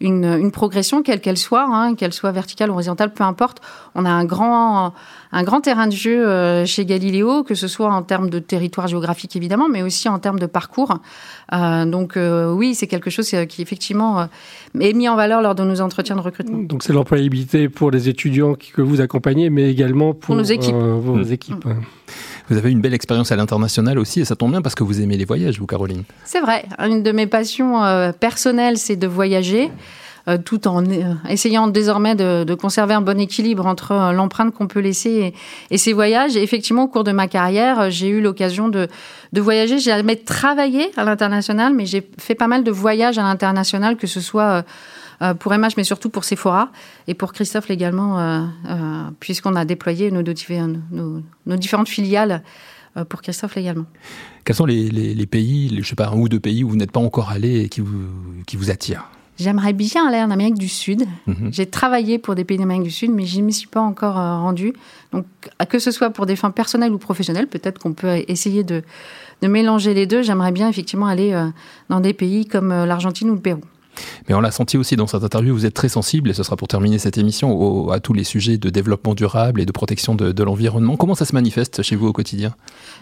une, 0.00 0.24
une 0.24 0.50
progression, 0.50 1.02
quelle 1.02 1.20
qu'elle 1.20 1.36
soit, 1.36 1.66
hein, 1.68 1.94
qu'elle 1.96 2.14
soit 2.14 2.32
verticale 2.32 2.70
ou 2.70 2.74
horizontale, 2.74 3.12
peu 3.12 3.24
importe. 3.24 3.60
On 3.94 4.06
a 4.06 4.10
un 4.10 4.24
grand 4.24 4.94
un 5.32 5.42
grand 5.42 5.60
terrain 5.60 5.86
de 5.86 5.92
jeu 5.92 6.26
euh, 6.26 6.66
chez 6.66 6.84
Galiléo, 6.84 7.42
que 7.42 7.54
ce 7.54 7.68
soit 7.68 7.92
en 7.92 8.02
termes 8.02 8.30
de 8.30 8.38
territoire 8.38 8.86
géographique 8.86 9.36
évidemment, 9.36 9.68
mais 9.68 9.82
aussi 9.82 10.08
en 10.08 10.18
termes 10.18 10.38
de 10.38 10.46
parcours. 10.46 10.98
Euh, 11.52 11.84
donc 11.84 12.16
euh, 12.16 12.52
oui, 12.52 12.74
c'est 12.74 12.86
quelque 12.86 13.10
chose 13.10 13.32
qui 13.48 13.62
effectivement 13.62 14.28
est 14.78 14.92
mis 14.92 15.08
en 15.08 15.16
valeur 15.16 15.42
lors 15.42 15.54
de 15.54 15.64
nos 15.64 15.80
entretiens 15.80 16.16
de 16.16 16.20
recrutement. 16.20 16.58
Donc 16.58 16.82
c'est 16.82 16.92
l'employabilité 16.92 17.68
pour 17.68 17.90
les 17.90 18.08
étudiants 18.08 18.54
que 18.54 18.82
vous 18.82 19.00
accompagnez, 19.00 19.50
mais 19.50 19.70
également 19.70 20.14
pour, 20.14 20.34
nos 20.34 20.42
équipes. 20.42 20.74
vos 20.74 21.16
mmh. 21.16 21.32
équipes. 21.32 21.64
Vous 22.48 22.56
avez 22.56 22.70
une 22.70 22.80
belle 22.80 22.94
expérience 22.94 23.32
à 23.32 23.36
l'international 23.36 23.98
aussi, 23.98 24.20
et 24.20 24.24
ça 24.24 24.36
tombe 24.36 24.52
bien 24.52 24.62
parce 24.62 24.76
que 24.76 24.84
vous 24.84 25.00
aimez 25.00 25.16
les 25.16 25.24
voyages, 25.24 25.58
vous, 25.58 25.66
Caroline. 25.66 26.04
C'est 26.24 26.40
vrai. 26.40 26.64
Une 26.78 27.02
de 27.02 27.10
mes 27.10 27.26
passions 27.26 28.12
personnelles, 28.20 28.78
c'est 28.78 28.94
de 28.94 29.08
voyager. 29.08 29.70
Euh, 30.28 30.38
tout 30.38 30.66
en 30.66 30.84
euh, 30.84 31.14
essayant 31.28 31.68
désormais 31.68 32.16
de, 32.16 32.54
conserver 32.54 32.94
un 32.94 33.00
bon 33.00 33.20
équilibre 33.20 33.64
entre 33.64 33.92
euh, 33.92 34.10
l'empreinte 34.10 34.52
qu'on 34.52 34.66
peut 34.66 34.80
laisser 34.80 35.32
et, 35.70 35.78
ces 35.78 35.92
voyages. 35.92 36.36
Effectivement, 36.36 36.84
au 36.84 36.88
cours 36.88 37.04
de 37.04 37.12
ma 37.12 37.28
carrière, 37.28 37.92
j'ai 37.92 38.08
eu 38.08 38.20
l'occasion 38.20 38.68
de, 38.68 38.88
voyager. 39.32 39.78
J'ai 39.78 39.92
jamais 39.92 40.16
travaillé 40.16 40.90
à 40.96 41.04
l'international, 41.04 41.74
mais 41.74 41.86
j'ai 41.86 42.04
fait 42.18 42.34
pas 42.34 42.48
mal 42.48 42.64
de 42.64 42.72
voyages 42.72 43.18
à 43.18 43.22
l'international, 43.22 43.96
que 43.96 44.08
ce 44.08 44.20
soit 44.20 44.64
pour 45.38 45.52
MH, 45.52 45.74
mais 45.76 45.84
surtout 45.84 46.10
pour 46.10 46.24
Sephora 46.24 46.70
et 47.06 47.14
pour 47.14 47.32
Christophe 47.32 47.70
également, 47.70 48.48
puisqu'on 49.20 49.54
a 49.54 49.64
déployé 49.64 50.10
nos, 50.10 50.22
différentes 50.22 51.88
filiales 51.88 52.42
pour 53.08 53.22
Christophe 53.22 53.54
légalement. 53.54 53.86
Quels 54.44 54.56
sont 54.56 54.66
les, 54.66 54.88
les, 54.88 55.26
pays, 55.26 55.78
je 55.80 55.86
sais 55.86 55.94
pas, 55.94 56.08
un 56.08 56.16
ou 56.16 56.28
deux 56.28 56.40
pays 56.40 56.64
où 56.64 56.70
vous 56.70 56.76
n'êtes 56.76 56.92
pas 56.92 57.00
encore 57.00 57.30
allé 57.30 57.60
et 57.60 57.68
qui 57.68 57.80
vous, 57.80 58.08
qui 58.46 58.56
vous 58.56 58.70
attirent? 58.70 59.06
J'aimerais 59.38 59.74
bien 59.74 60.08
aller 60.08 60.22
en 60.22 60.30
Amérique 60.30 60.58
du 60.58 60.68
Sud. 60.68 61.04
Mhm. 61.26 61.50
J'ai 61.52 61.66
travaillé 61.66 62.18
pour 62.18 62.34
des 62.34 62.44
pays 62.44 62.56
d'Amérique 62.56 62.84
du 62.84 62.90
Sud, 62.90 63.10
mais 63.10 63.26
je 63.26 63.38
ne 63.40 63.44
m'y 63.44 63.52
suis 63.52 63.68
pas 63.68 63.80
encore 63.80 64.18
euh, 64.18 64.38
rendu. 64.38 64.72
Donc, 65.12 65.26
que 65.68 65.78
ce 65.78 65.90
soit 65.90 66.10
pour 66.10 66.26
des 66.26 66.36
fins 66.36 66.50
personnelles 66.50 66.92
ou 66.92 66.98
professionnelles, 66.98 67.46
peut-être 67.46 67.78
qu'on 67.78 67.92
peut 67.92 68.24
essayer 68.28 68.64
de, 68.64 68.82
de, 69.42 69.48
mélanger 69.48 69.92
les 69.92 70.06
deux. 70.06 70.22
J'aimerais 70.22 70.52
bien 70.52 70.68
effectivement 70.68 71.06
aller 71.06 71.32
euh, 71.32 71.48
dans 71.90 72.00
des 72.00 72.14
pays 72.14 72.46
comme 72.46 72.72
euh, 72.72 72.86
l'Argentine 72.86 73.30
ou 73.30 73.34
le 73.34 73.40
Pérou. 73.40 73.60
Mais 74.28 74.34
on 74.34 74.40
l'a 74.40 74.50
senti 74.50 74.76
aussi 74.76 74.96
dans 74.96 75.06
cette 75.06 75.22
interview, 75.22 75.54
vous 75.54 75.64
êtes 75.64 75.74
très 75.74 75.88
sensible, 75.88 76.28
et 76.28 76.34
ce 76.34 76.42
sera 76.42 76.56
pour 76.56 76.68
terminer 76.68 76.98
cette 76.98 77.16
émission, 77.16 77.90
à 77.90 77.98
tous 77.98 78.12
les 78.12 78.24
sujets 78.24 78.58
de 78.58 78.68
développement 78.68 79.14
durable 79.14 79.58
et 79.60 79.64
de 79.64 79.72
protection 79.72 80.14
de, 80.14 80.32
de 80.32 80.42
l'environnement. 80.42 80.96
Comment 80.96 81.14
ça 81.14 81.24
se 81.24 81.34
manifeste 81.34 81.82
chez 81.82 81.96
vous 81.96 82.06
au 82.06 82.12
quotidien? 82.12 82.54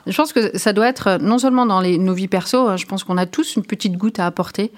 Je 0.06 0.16
pense 0.16 0.32
que 0.32 0.56
ça 0.56 0.72
doit 0.72 0.88
être 0.88 1.18
non 1.20 1.38
seulement 1.38 1.66
dans 1.66 1.80
les, 1.80 1.98
nos 1.98 2.14
vies 2.14 2.28
perso, 2.28 2.68
hein, 2.68 2.76
je 2.76 2.86
pense 2.86 3.02
qu'on 3.02 3.16
a 3.16 3.26
tous 3.26 3.56
une 3.56 3.64
petite 3.64 3.96
goutte 3.96 4.20
à 4.20 4.26
apporter. 4.26 4.70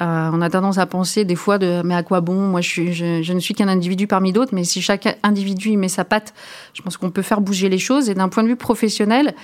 Euh, 0.00 0.30
on 0.32 0.40
a 0.40 0.48
tendance 0.48 0.78
à 0.78 0.86
penser 0.86 1.24
des 1.24 1.34
fois 1.34 1.58
de 1.58 1.82
mais 1.84 1.94
à 1.94 2.04
quoi 2.04 2.20
bon? 2.20 2.34
Moi, 2.34 2.60
je, 2.60 2.68
suis, 2.68 2.92
je, 2.92 3.32
ne 3.32 3.40
suis 3.40 3.54
qu'un 3.54 3.66
individu 3.66 4.06
parmi 4.06 4.32
d'autres, 4.32 4.54
mais 4.54 4.62
si 4.62 4.80
chaque 4.80 5.18
individu 5.24 5.70
y 5.70 5.76
met 5.76 5.88
sa 5.88 6.04
patte, 6.04 6.34
je 6.72 6.82
pense 6.82 6.96
qu'on 6.96 7.10
peut 7.10 7.22
faire 7.22 7.40
bouger 7.40 7.68
les 7.68 7.78
choses. 7.78 8.08
Et 8.08 8.14
d'un 8.14 8.28
point 8.28 8.44
de 8.44 8.48
vue 8.48 8.56
professionnel, 8.56 9.34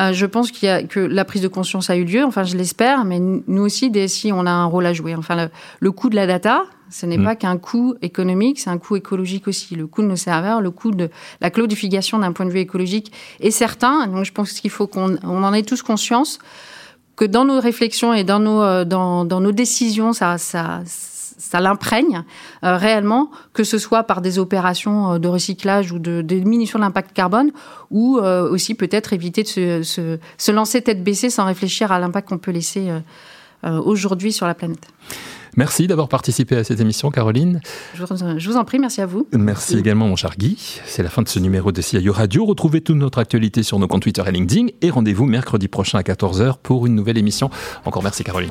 euh, 0.00 0.12
je 0.14 0.24
pense 0.24 0.50
qu'il 0.50 0.66
y 0.66 0.72
a 0.72 0.82
que 0.82 1.00
la 1.00 1.24
prise 1.26 1.42
de 1.42 1.48
conscience 1.48 1.90
a 1.90 1.96
eu 1.96 2.04
lieu. 2.04 2.24
Enfin, 2.24 2.44
je 2.44 2.56
l'espère, 2.56 3.04
mais 3.04 3.20
nous 3.20 3.62
aussi, 3.62 3.90
DSI, 3.90 4.32
on 4.32 4.46
a 4.46 4.50
un 4.50 4.64
rôle 4.64 4.86
à 4.86 4.94
jouer. 4.94 5.14
Enfin, 5.14 5.50
le, 5.80 5.92
coût 5.92 6.08
de 6.08 6.16
la 6.16 6.26
data, 6.26 6.62
ce 6.88 7.04
n'est 7.04 7.18
mm. 7.18 7.24
pas 7.24 7.36
qu'un 7.36 7.58
coût 7.58 7.94
économique, 8.00 8.60
c'est 8.60 8.70
un 8.70 8.78
coût 8.78 8.96
écologique 8.96 9.46
aussi. 9.46 9.74
Le 9.74 9.86
coût 9.86 10.00
de 10.00 10.06
nos 10.06 10.16
serveurs, 10.16 10.62
le 10.62 10.70
coût 10.70 10.90
de 10.90 11.10
la 11.42 11.50
cloudification 11.50 12.18
d'un 12.18 12.32
point 12.32 12.46
de 12.46 12.50
vue 12.50 12.60
écologique 12.60 13.12
est 13.40 13.50
certain. 13.50 14.06
Donc, 14.06 14.24
je 14.24 14.32
pense 14.32 14.52
qu'il 14.52 14.70
faut 14.70 14.86
qu'on 14.86 15.18
en 15.22 15.52
ait 15.52 15.64
tous 15.64 15.82
conscience 15.82 16.38
que 17.18 17.24
dans 17.24 17.44
nos 17.44 17.58
réflexions 17.58 18.14
et 18.14 18.22
dans 18.22 18.38
nos, 18.38 18.62
euh, 18.62 18.84
dans, 18.84 19.24
dans 19.24 19.40
nos 19.40 19.50
décisions, 19.50 20.12
ça, 20.12 20.38
ça, 20.38 20.82
ça 20.86 21.60
l'imprègne 21.60 22.22
euh, 22.62 22.76
réellement, 22.76 23.32
que 23.52 23.64
ce 23.64 23.76
soit 23.76 24.04
par 24.04 24.20
des 24.20 24.38
opérations 24.38 25.14
euh, 25.14 25.18
de 25.18 25.26
recyclage 25.26 25.90
ou 25.90 25.98
de, 25.98 26.22
diminution 26.22 26.78
de 26.78 26.84
l'impact 26.84 27.12
carbone, 27.12 27.50
ou 27.90 28.18
aussi 28.18 28.74
peut-être 28.74 29.12
éviter 29.12 29.42
de 29.42 29.48
se, 29.48 29.82
se, 29.82 30.18
se, 30.36 30.52
lancer 30.52 30.80
tête 30.80 31.02
baissée 31.02 31.28
sans 31.28 31.46
réfléchir 31.46 31.90
à 31.90 31.98
l'impact 31.98 32.28
qu'on 32.28 32.38
peut 32.38 32.52
laisser 32.52 32.88
aujourd'hui 33.64 34.32
sur 34.32 34.46
la 34.46 34.54
planète. 34.54 34.86
Merci 35.56 35.86
d'avoir 35.86 36.08
participé 36.08 36.56
à 36.56 36.64
cette 36.64 36.80
émission, 36.80 37.10
Caroline. 37.10 37.60
Je 37.94 38.48
vous, 38.48 38.56
en 38.56 38.64
prie, 38.64 38.78
merci 38.78 39.00
à 39.00 39.06
vous. 39.06 39.26
Merci 39.32 39.78
également, 39.78 40.08
mon 40.08 40.16
cher 40.16 40.34
Guy. 40.38 40.80
C'est 40.84 41.02
la 41.02 41.10
fin 41.10 41.22
de 41.22 41.28
ce 41.28 41.38
numéro 41.38 41.72
de 41.72 41.80
CIO 41.80 42.12
Radio. 42.12 42.44
Retrouvez 42.44 42.80
toute 42.80 42.96
notre 42.96 43.18
actualité 43.18 43.62
sur 43.62 43.78
nos 43.78 43.88
comptes 43.88 44.02
Twitter 44.02 44.22
et 44.26 44.32
LinkedIn 44.32 44.66
et 44.82 44.90
rendez-vous 44.90 45.26
mercredi 45.26 45.68
prochain 45.68 45.98
à 45.98 46.02
14h 46.02 46.56
pour 46.62 46.86
une 46.86 46.94
nouvelle 46.94 47.18
émission. 47.18 47.50
Encore 47.84 48.02
merci, 48.02 48.24
Caroline. 48.24 48.50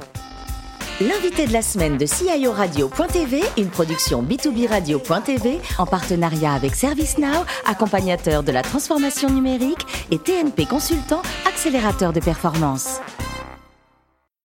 L'invité 1.00 1.46
de 1.46 1.54
la 1.54 1.62
semaine 1.62 2.00
de 2.00 2.08
CIO 2.08 2.52
Radio.tv, 2.52 3.44
une 3.60 3.68
production 3.68 4.24
B2B 4.24 4.68
Radio.tv 4.68 5.60
en 5.78 5.86
partenariat 5.86 6.54
avec 6.54 6.74
ServiceNow, 6.74 7.46
accompagnateur 7.68 8.42
de 8.42 8.52
la 8.52 8.64
transformation 8.64 9.30
numérique 9.30 9.86
et 10.10 10.18
TNP 10.18 10.66
Consultant, 10.66 11.22
accélérateur 11.48 12.14
de 12.14 12.20
performance. 12.20 13.00